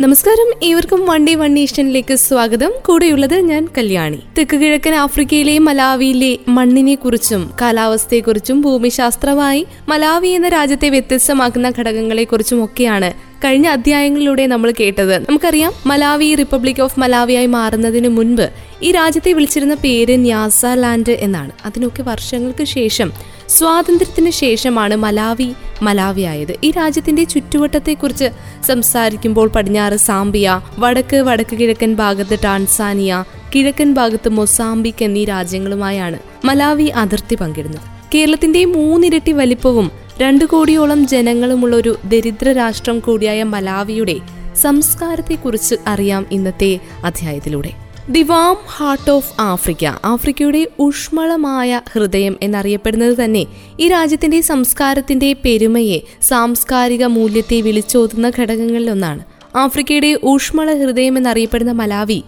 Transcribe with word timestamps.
നമസ്കാരം. 0.00 0.64
ഏവർക്കും 0.64 1.06
one 1.06 1.26
day 1.26 1.34
one 1.34 1.54
നേഷനിലേക്ക് 1.54 2.14
സ്വാഗതം. 2.14 2.72
കൂടെയുള്ളത് 2.86 3.40
ഞാൻ 3.40 3.68
കല്യാണി. 3.78 4.18
തെക്ക് 4.38 4.56
കിഴക്കൻ 4.56 4.94
ആഫ്രിക്കയിലെ 4.94 5.58
മലാവിയിലെ 5.58 6.38
മണ്ണിനെ 6.48 6.94
കുറിച്ചും 6.94 7.50
കാലാവസ്ഥയെക്കുറിച്ചും 7.60 8.60
ഭൂമിശാസ്ത്രമായി 8.60 9.66
മലാവി 9.88 10.28
എന്ന 10.28 10.48
രാജ്യത്തെ 10.48 10.88
വ്യത്യസ്തമാക്കുന്ന 10.88 11.72
ഘടകങ്ങളെ 11.78 12.24
കുറിച്ചും 12.24 12.64
ഒക്കെയാണ് 12.64 13.12
കഴിഞ്ഞ 13.44 13.66
അധ്യായങ്ങളിലൂടെ 13.66 14.46
നമ്മൾ 14.46 14.72
കേട്ടത്. 14.80 15.18
നമുക്കറിയാം 15.18 15.72
മലാവി 15.86 16.34
റിപ്പബ്ലിക് 16.34 16.82
ഓഫ് 16.82 17.00
മലാവിയായി 17.00 17.46
മാറുന്നതിന് 17.46 18.08
മുൻപ് 18.08 18.50
ഈ 18.82 18.92
രാജ്യത്തെ 18.92 19.32
വിളിച്ചിരുന്ന 19.32 19.74
പേര് 19.74 20.20
ന്യാസ 20.20 20.66
ലാൻഡ് 20.66 21.10
എന്നാണ്. 21.10 21.50
അതിനൊക്കെ 21.64 22.02
വർഷങ്ങൾക്ക് 22.02 22.64
ശേഷം 22.64 23.12
സ്വാതന്ത്ര്യത്തിന് 23.48 24.30
ശേഷമാണ് 24.30 24.96
മലാവി 24.96 25.52
മലാവിയായത്. 25.82 26.56
ഈ 26.64 26.70
രാജ്യത്തിന്റെ 26.70 27.24
ചുറ്റുവട്ടത്തെക്കുറിച്ച് 27.24 28.30
സംസാരിക്കുമ്പോൾ 28.66 29.48
പടിഞ്ഞാറ് 29.48 29.96
സാംബിയ 29.96 30.60
വടക്ക് 30.78 31.16
വടക്ക് 31.16 31.56
കിഴക്കൻ 31.56 31.94
ഭാഗത്ത് 31.94 32.38
ടാൻസാനിയ 32.44 33.24
കിഴക്കൻ 33.54 33.94
ഭാഗത്ത് 33.94 34.28
മൊസാംബിക് 34.28 35.04
എന്നീ 35.04 35.24
രാജ്യങ്ങളുമായാണ് 35.24 36.18
മലാവി 36.44 36.84
അതിർത്തി 36.84 37.34
പങ്കിടുന്നത്. 37.34 37.80
കേരളത്തിന്റെ 38.14 38.64
മൂന്നിരട്ടി 38.64 39.32
വലിപ്പവും 39.32 39.90
രണ്ടു 40.18 40.44
കോടിയോളം 40.44 41.06
ജനങ്ങളുമുള്ള 41.06 41.76
ഒരു 41.76 41.98
ദരിദ്ര 42.04 42.52
രാഷ്ട്രം 42.52 42.98
കൂടിയായ 42.98 43.42
മലാവിയുടെ 43.42 44.16
സംസ്കാരത്തെക്കുറിച്ച് 44.56 45.74
അറിയാം 45.86 46.26
ഇന്നത്തെ 46.30 46.78
അധ്യായത്തിലൂടെ. 47.04 47.85
The 48.10 48.22
warm 48.22 48.56
heart 48.66 49.10
of 49.10 49.40
Africa 49.40 49.84
ആഫ്രിക്കയുടെ 50.04 50.66
ഊഷ്മളമായ 50.80 51.80
ഹൃദയം 51.92 52.38
എന്നറിയപ്പെടുന്നത് 52.42 53.24
തന്നെ 53.24 53.46
ഈ 53.80 53.88
രാജ്യത്തിന്റെ 53.88 54.40
സംസ്കാരത്തിന്റെ 54.40 55.32
പെരുമയെ 55.44 56.00
സാംസ്കാരിക 56.22 57.04
മൂല്യത്തെ 57.04 57.60
വിളിച്ചോതുന്ന 57.60 58.32
ഘടകങ്ങളിലൊന്നാണ്. 58.40 59.24
ആഫ്രിക്കയുടെ 59.56 60.18
ഊഷ്മള 60.24 60.72
ഹൃദയം 60.72 61.18
എന്നറിയപ്പെടുന്ന 61.18 61.72
മലാവി 61.72 62.22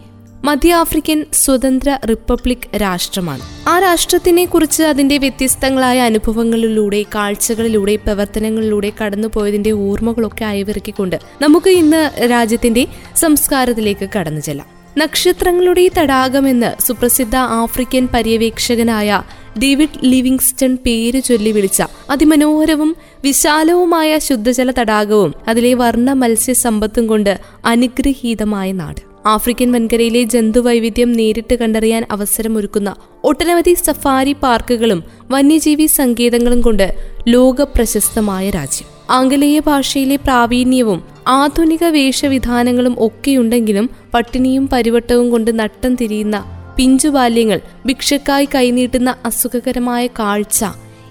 മധ്യ 0.45 0.75
ആഫ്രിക്കൻ 0.75 1.25
സ്വതന്ത്ര 1.33 1.99
റിപ്പബ്ലിക് 2.11 2.77
രാഷ്ട്രമാണ്. 2.77 3.43
ആ 3.69 3.79
രാഷ്ട്രത്തിനെ 3.79 4.45
കുറിച്ച് 4.45 4.83
അതിന്റെ 4.83 5.19
വ്യത്യസ്തങ്ങളായ 5.19 6.01
അനുഭവങ്ങളിലൂടെ 6.01 7.03
കാഴ്ചകളിലൂടെ 7.03 7.97
പ്രവർത്തനങ്ങളിലൂടെ 7.97 8.93
കടന്നുപോയതിന്റെ 9.03 9.71
ഓർമ്മകളൊക്കെ 9.71 10.45
അയവിറക്കിക്കൊണ്ട് 10.45 11.17
നമുക്ക് 11.43 11.71
ഇന്ന് 11.71 12.31
രാജ്യത്തിന്റെ 12.31 12.87
സംസ്കാരത്തിലേക്ക് 13.17 14.09
കടന്നു 14.19 14.41
ചെല്ലാം. 14.41 14.78
നക്ഷത്രങ്ങളുടെ 14.99 15.83
തടാകമെന്ന് 15.99 16.71
സുപ്രസിദ്ധ 16.87 17.37
ആഫ്രിക്കൻ 17.63 18.05
പര്യവേക്ഷകനായ 18.15 19.11
ഡേവിഡ് 19.59 20.01
ലിവിങ്സ്റ്റൺ 20.05 20.73
പേര് 20.87 21.21
ചൊല്ലി 21.23 21.53
വിളിച്ച 21.53 21.81
അതിമനോഹരവും 22.11 22.91
വിശാലവുമായ 23.25 24.19
ശുദ്ധജല 24.19 24.71
തടാകവും 24.71 25.35
അതിലെ 25.49 25.75
വർണ 25.75 26.13
മത്സ്യ 26.13 26.53
സമ്പത്തും 26.65 27.07
കൊണ്ട് 27.07 27.33
അനുഗ്രഹീതമായ 27.65 28.73
നാട്. 28.73 29.08
ആഫ്രിക്കൻ 29.29 29.73
വൻകരയിലെ 29.73 30.23
ജന്തുവൈവിധ്യം 30.23 31.13
നേരിട്ട് 31.13 31.55
കണ്ടറിയാൻ 31.55 32.07
അവസരമൊരുക്കുന്ന 32.11 32.97
ഒട്ടനവധി 33.25 33.75
സഫാരി 33.75 34.33
പാർക്കുകളും 34.33 35.05
വന്യജീവി 35.31 35.87
സങ്കേതങ്ങളും 35.87 36.61
കൊണ്ട് 36.61 36.87
ലോക 37.29 37.63
പ്രശസ്തമായ 37.63 38.51
രാജ്യം. 38.51 38.89
ആംഗലേയ 39.11 39.59
ഭാഷയിലെ 39.61 40.17
പ്രാവീണ്യവും 40.17 41.05
ആധുനിക 41.29 41.85
വേഷവിധാനങ്ങളും 41.85 42.95
ഒക്കെയുണ്ടെങ്കിലും 42.99 43.91
പട്ടിണിയും 44.15 44.69
പരിവട്ടവും 44.73 45.31
കൊണ്ട് 45.31 45.59
നട്ടം 45.59 45.95
തിരിയുന്ന 45.95 46.39
പിഞ്ചുബാല്യങ്ങൾ 46.77 47.61
ഭിക്ഷക്കായി 47.87 48.49
കൈനീട്ടുന്ന 48.55 49.15
അസുഖകരമായ 49.25 50.07
കാഴ്ച 50.07 50.65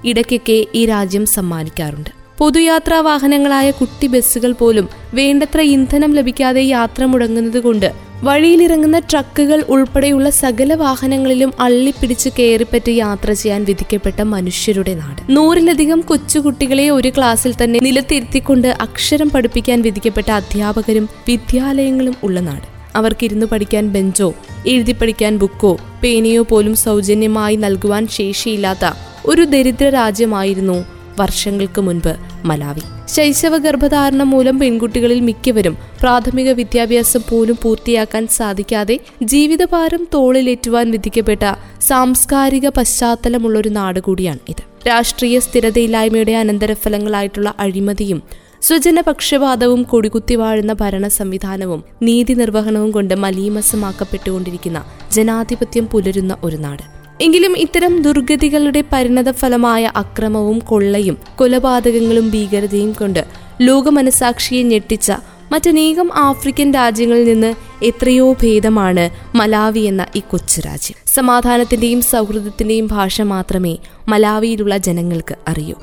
ഇടയ്ക്കൊക്കെ 0.05 0.65
ഈ 0.75 0.85
രാജ്യം 0.85 1.25
സമ്മാനിക്കാറുണ്ട്. 1.25 2.11
പൊതുയാത്രാ 2.37 3.01
വാഹനങ്ങളായ 3.01 3.71
കുട്ടി 3.71 4.07
ബസ്സുകൾ 4.07 4.51
പോലും 4.51 4.89
വേണ്ടത്ര 5.13 5.61
ഇന്ധനം 5.61 6.13
ലഭിക്കാതെ 6.13 6.61
യാത്ര 6.61 7.05
മുടങ്ങുന്നതുകൊണ്ട് 7.05 7.93
വഴിയിലിറങ്ങുന്ന 8.23 8.99
ട്രക്കുകൾ 8.99 9.63
ഉൾപ്പെടെയുള്ള 9.69 10.29
സകല 10.29 10.73
വാഹനങ്ങളിലും 10.73 11.53
അള്ളിപ്പിടിച്ച് 11.59 12.29
കയറിപ്പറ്റി 12.39 12.91
യാത്ര 12.91 13.33
ചെയ്യാൻ 13.33 13.63
വിധിക്കപ്പെട്ട 13.63 14.21
മനുഷ്യരുടെ 14.21 14.93
നാട്. 14.93 15.31
നൂറിലധികം 15.31 16.01
കൊച്ചുകുട്ടികളെ 16.01 16.89
ഒരു 16.89 17.09
ക്ലാസ്സിൽ 17.09 17.53
തന്നെ 17.63 17.79
നിലത്തിരുത്തിക്കൊണ്ട് 17.83 18.67
അക്ഷരം 18.81 19.29
പഠിപ്പിക്കാൻ 19.29 19.81
വിധിക്കപ്പെട്ട 19.81 20.31
അധ്യാപകരും 20.31 21.09
വിദ്യാലയങ്ങളും 21.27 22.15
ഉള്ള 22.23 22.39
നാട്. 22.39 22.97
അവർക്കിരുന്ന് 22.97 23.45
പഠിക്കാൻ 23.45 23.87
ബെഞ്ചോ 23.87 24.33
എഴുതി 24.67 24.91
പഠിക്കാൻ 24.91 25.37
ബുക്കോ 25.37 25.77
പേനയോ 26.03 26.43
പോലും 26.43 26.75
സൗജന്യമായി 26.75 27.55
നൽകുവാൻ 27.55 28.07
ശേഷിയില്ലാത്ത 28.07 28.91
ഒരു 29.25 29.41
ദരിദ്ര 29.41 29.89
രാജ്യമായിരുന്നു 29.89 30.96
വർഷങ്ങൾക്ക് 31.19 31.81
മുൻപ് 31.81 32.15
മലാവി. 32.45 32.81
ശൈശവ 33.07 33.57
ഗർഭധാരണം 33.57 34.29
മൂലം 34.29 34.59
പെൺകുട്ടികളിൽ 34.59 35.19
മിക്കവരും 35.19 35.77
പ്രാഥമിക 36.01 36.51
വിദ്യാഭ്യാസം 36.51 37.19
പോലും 37.29 37.57
പൂർത്തിയാക്കാൻ 37.63 38.27
സാധിക്കാതെ 38.27 38.99
ജീവിതഭാരം 39.23 40.07
തോളിലേറ്റുവാൻ 40.13 40.91
വിധിക്കപ്പെട്ട 40.91 41.55
സാംസ്കാരിക 41.81 42.69
പശ്ചാത്തലമുള്ള 42.69 43.59
ഒരു 43.59 43.69
നാട് 43.69 43.99
കൂടിയാണ് 43.99 44.39
ഇത്. 44.49 44.87
രാഷ്ട്രീയ 44.87 45.39
സ്ഥിരതയില്ലായ്മയുടെ 45.39 46.31
അനന്തരഫലങ്ങളായിട്ടുള്ള 46.31 47.53
അഴിമതിയും 47.59 48.23
സ്വജനപക്ഷപാതവും 48.61 49.83
കൊടികുത്തി 49.83 50.35
വാഴുന്ന 50.35 50.73
ഭരണ 50.73 51.07
സംവിധാനവും 51.07 51.83
നീതി 52.01 52.33
നിർവഹണവും 52.33 52.91
കൊണ്ട് 52.91 53.13
മലീമസമാക്കപ്പെട്ടുകൊണ്ടിരിക്കുന്ന 53.13 54.85
ജനാധിപത്യം 55.11 55.87
പുലരുന്ന 55.87 56.37
ഒരു 56.43 56.55
നാട്. 56.55 56.96
എങ്കിലും 57.21 57.57
ഇത്തരം 57.57 58.01
ദുർഗതികളുടെ 58.01 58.83
പരിണത 58.93 59.31
ഫലമായ 59.31 59.91
അക്രമവും 59.95 60.59
കൊള്ളയും 60.59 61.17
കൊലപാതകങ്ങളും 61.35 62.29
ഭീകരതയും 62.29 62.91
കൊണ്ട് 62.91 63.25
ലോകമനസാക്ഷിയെ 63.61 64.63
ഞെട്ടിച്ച 64.63 65.11
മറ്റനേകം 65.51 66.09
ആഫ്രിക്കൻ 66.13 66.73
രാജ്യങ്ങളിൽ 66.73 67.25
നിന്ന് 67.25 67.55
എത്രയോ 67.83 68.33
ഭേദമാണ് 68.33 69.09
മലാവി 69.35 69.79
എന്ന 69.79 70.05
ഈ 70.15 70.21
കൊച്ചു 70.31 70.61
രാജ്യം. 70.61 70.97
സമാധാനത്തിന്റെയും 71.07 72.01
സൗഹൃദത്തിന്റെയും 72.01 72.87
ഭാഷ 72.87 73.21
മാത്രമേ 73.21 73.77
മലാവിയിലുള്ള 74.07 74.77
ജനങ്ങൾക്ക് 74.77 75.35
അറിയൂ. 75.47 75.75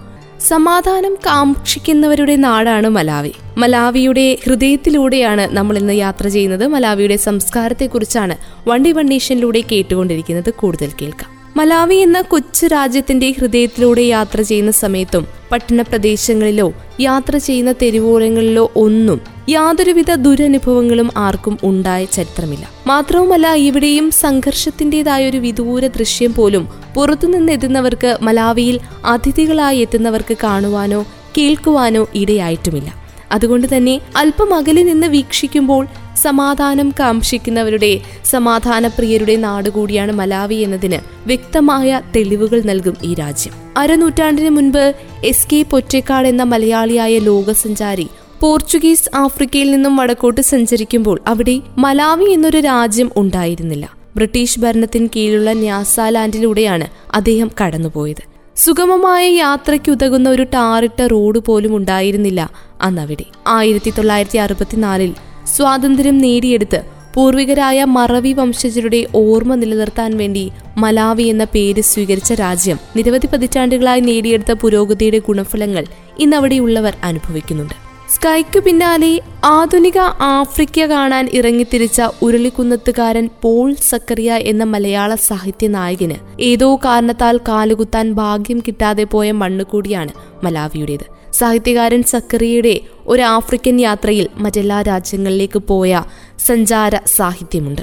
സമാധാനം 0.46 1.14
കാക്ഷിക്കുന്നവരുടെ 1.14 2.36
നാടാണ് 2.36 2.88
മലാവി. 2.88 3.32
മലാവിയുടെ 3.58 4.38
ഹൃദയത്തിലൂടെയാണ് 4.46 5.56
നമ്മൾ 5.56 5.78
ഇന്ന് 5.78 5.92
യാത്ര 5.92 6.28
ചെയ്യുന്നത്. 6.28 6.66
മലാവിയുടെ 6.66 7.16
സംസ്കാരത്തെക്കുറിച്ചാണ് 7.16 8.36
വണ്ടി 8.68 8.92
വണ്ടീഷനിലൂടെ 8.92 9.60
കേട്ടുകൊണ്ടിരിക്കുന്നത്. 9.72 10.50
കൂടുതൽ 10.50 10.90
കേൾക്കാം. 11.02 11.30
മലാവി 11.56 11.94
എന്ന 11.94 12.20
കൊച്ചു 12.20 12.66
രാജ്യത്തിന്റെ 12.66 13.34
ഹൃദയത്തിലൂടെ 13.40 14.02
യാത്ര 14.02 14.42
ചെയ്യുന്ന 14.42 14.70
സമയത്തും 14.70 15.26
പട്ടണ 15.52 15.82
പ്രദേശങ്ങളിലോ 15.82 16.72
യാത്ര 17.00 17.36
ചെയ്യുന്ന 17.36 17.72
തെരുവോരങ്ങളിലോ 17.72 18.70
ഒന്നും 18.76 19.33
യാതൊരുവിധ 19.48 20.14
ദുരനുഭവങ്ങളും 20.14 21.10
ആർക്കും 21.16 21.58
ഉണ്ടായ 21.62 22.04
ചരിത്രമില്ല. 22.04 22.68
മാത്രവുമല്ല 22.86 23.54
ഇവിടെയും 23.54 24.10
സംഘർഷത്തിന്റേതായ 24.10 25.28
ഒരു 25.28 25.36
വിദൂര 25.36 25.86
ദൃശ്യം 25.86 26.34
പോലും 26.34 26.68
പുറത്തുനിന്ന് 26.94 27.52
എത്തുന്നവർക്ക് 27.52 28.18
മലാവിയിൽ 28.22 28.80
അതിഥികളായി 29.04 29.78
എത്തുന്നവർക്ക് 29.78 30.36
കാണുവാനോ 30.42 31.06
കേൾക്കുവാനോ 31.38 32.08
ഇടയായിട്ടുമില്ല. 32.14 32.94
അതുകൊണ്ട് 33.32 33.76
തന്നെ 33.76 34.00
അല്പം 34.16 34.54
അകലെ 34.54 34.82
നിന്ന് 34.82 35.06
വീക്ഷിക്കുമ്പോൾ 35.06 35.86
സമാധാനം 36.16 36.94
കാംക്ഷിക്കുന്നവരുടെ 37.00 38.00
സമാധാനപ്രിയരുടെ 38.24 39.36
നാടുകൂടിയാണ് 39.36 40.12
മലാവി 40.12 40.54
എന്നതിന് 40.54 40.98
വ്യക്തമായ 41.26 42.00
തെളിവുകൾ 42.16 42.62
നൽകും 42.62 42.96
ഈ 43.02 43.14
രാജ്യം. 43.14 43.52
അരനൂറ്റാണ്ടിന് 43.78 44.50
മുൻപ് 44.50 44.94
എസ് 45.24 45.46
കെ 45.52 45.62
പൊറ്റേക്കാട് 45.62 46.28
എന്ന 46.28 46.42
മലയാളിയായ 46.42 47.18
ലോകസഞ്ചാരി 47.18 48.08
പോർച്ചുഗീസ് 48.40 49.16
ആഫ്രിക്കയിൽ 49.16 49.70
നിന്നും 49.70 49.96
വടക്കോട്ട് 49.96 50.40
സഞ്ചരിക്കുമ്പോൾ 50.40 51.20
അവിടെ 51.26 51.60
മലാവി 51.78 52.24
എന്നൊരു 52.24 52.60
രാജ്യം 52.60 53.10
ഉണ്ടായിരുന്നില്ല. 53.16 53.90
ബ്രിട്ടീഷ് 54.16 54.60
ഭരണത്തിന് 54.60 55.08
കീഴിലുള്ള 55.16 55.52
ന്യാസാലാൻഡിലൂടെയാണ് 55.52 56.86
അദ്ദേഹം 57.14 57.50
കടന്നുപോയത്. 57.62 58.22
സുഗമമായ 58.56 59.30
യാത്രയ്ക്കുതകുന്ന 59.30 60.28
ഒരു 60.28 60.42
ടാറിട്ട 60.42 61.02
റോഡ് 61.02 61.38
പോലും 61.38 61.76
ഉണ്ടായിരുന്നില്ല 61.76 62.50
അന്നവിടെ. 62.82 63.24
ആയിരത്തി 63.46 63.90
തൊള്ളായിരത്തി 63.90 64.38
അറുപത്തിനാലിൽ 64.38 65.14
സ്വാതന്ത്ര്യം 65.46 66.18
നേടിയെടുത്ത് 66.18 66.82
പൂർവികരായ 67.14 67.84
മറവി 67.84 68.32
വംശജരുടെ 68.32 69.06
ഓർമ്മ 69.14 69.54
നിലനിർത്താൻ 69.54 70.16
വേണ്ടി 70.16 70.52
മലാവി 70.76 71.22
എന്ന 71.22 71.44
പേര് 71.44 71.80
സ്വീകരിച്ച 71.80 72.32
രാജ്യം 72.32 72.78
നിരവധി 72.96 73.26
പതിറ്റാണ്ടുകളായി 73.26 74.00
നേടിയെടുത്ത 74.00 74.52
പുരോഗതിയുടെ 74.52 75.18
ഗുണഫലങ്ങൾ 75.18 75.84
ഇന്നവിടെയുള്ളവർ 76.18 76.96
അനുഭവിക്കുന്നുണ്ട്. 77.04 77.83
സ്കൈക്കു 78.14 78.60
പിന്നാലെ 78.60 79.20
ആധുനിക 79.44 79.98
ആഫ്രിക്ക 80.20 80.80
കാണാൻ 80.80 81.30
ഇറങ്ങിത്തിരിച്ച 81.32 82.02
ഉരുളിക്കുന്നത്തുകാരൻ 82.22 83.28
പോൾ 83.42 83.74
സക്കറിയ 83.88 84.32
എന്ന 84.32 84.64
മലയാള 84.64 85.14
സാഹിത്യ 85.14 85.68
നായകന് 85.68 86.14
ഏതോ 86.40 86.76
കാരണത്താൽ 86.76 87.40
കാലുകുത്താൻ 87.48 88.12
ഭാഗ്യം 88.12 88.60
കിട്ടാതെ 88.60 89.04
പോയ 89.04 89.32
മണ്ണ് 89.32 89.64
കൂടിയാണ് 89.64 90.12
മലാവിയുടേത്. 90.44 91.32
സാഹിത്യകാരൻ 91.32 92.02
സക്കറിയയുടെ 92.02 92.80
ഒരു 93.06 93.22
ആഫ്രിക്കൻ 93.22 93.80
യാത്രയിൽ 93.80 94.28
മറ്റെല്ലാ 94.36 94.82
രാജ്യങ്ങളിലേക്ക് 94.82 95.58
പോയ 95.58 96.02
സഞ്ചാര 96.46 96.96
സാഹിത്യമുണ്ട്. 97.16 97.82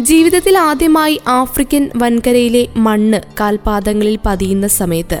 ജീവിതത്തിൽ 0.00 0.58
ആദ്യമായി 0.58 1.20
ആഫ്രിക്കൻ 1.28 1.90
വൻകരയിലെ 1.96 2.68
മണ്ണ് 2.76 3.20
കാൽപാദങ്ങളിൽ 3.40 4.18
പതിയുന്ന 4.26 4.66
സമയത്ത് 4.66 5.20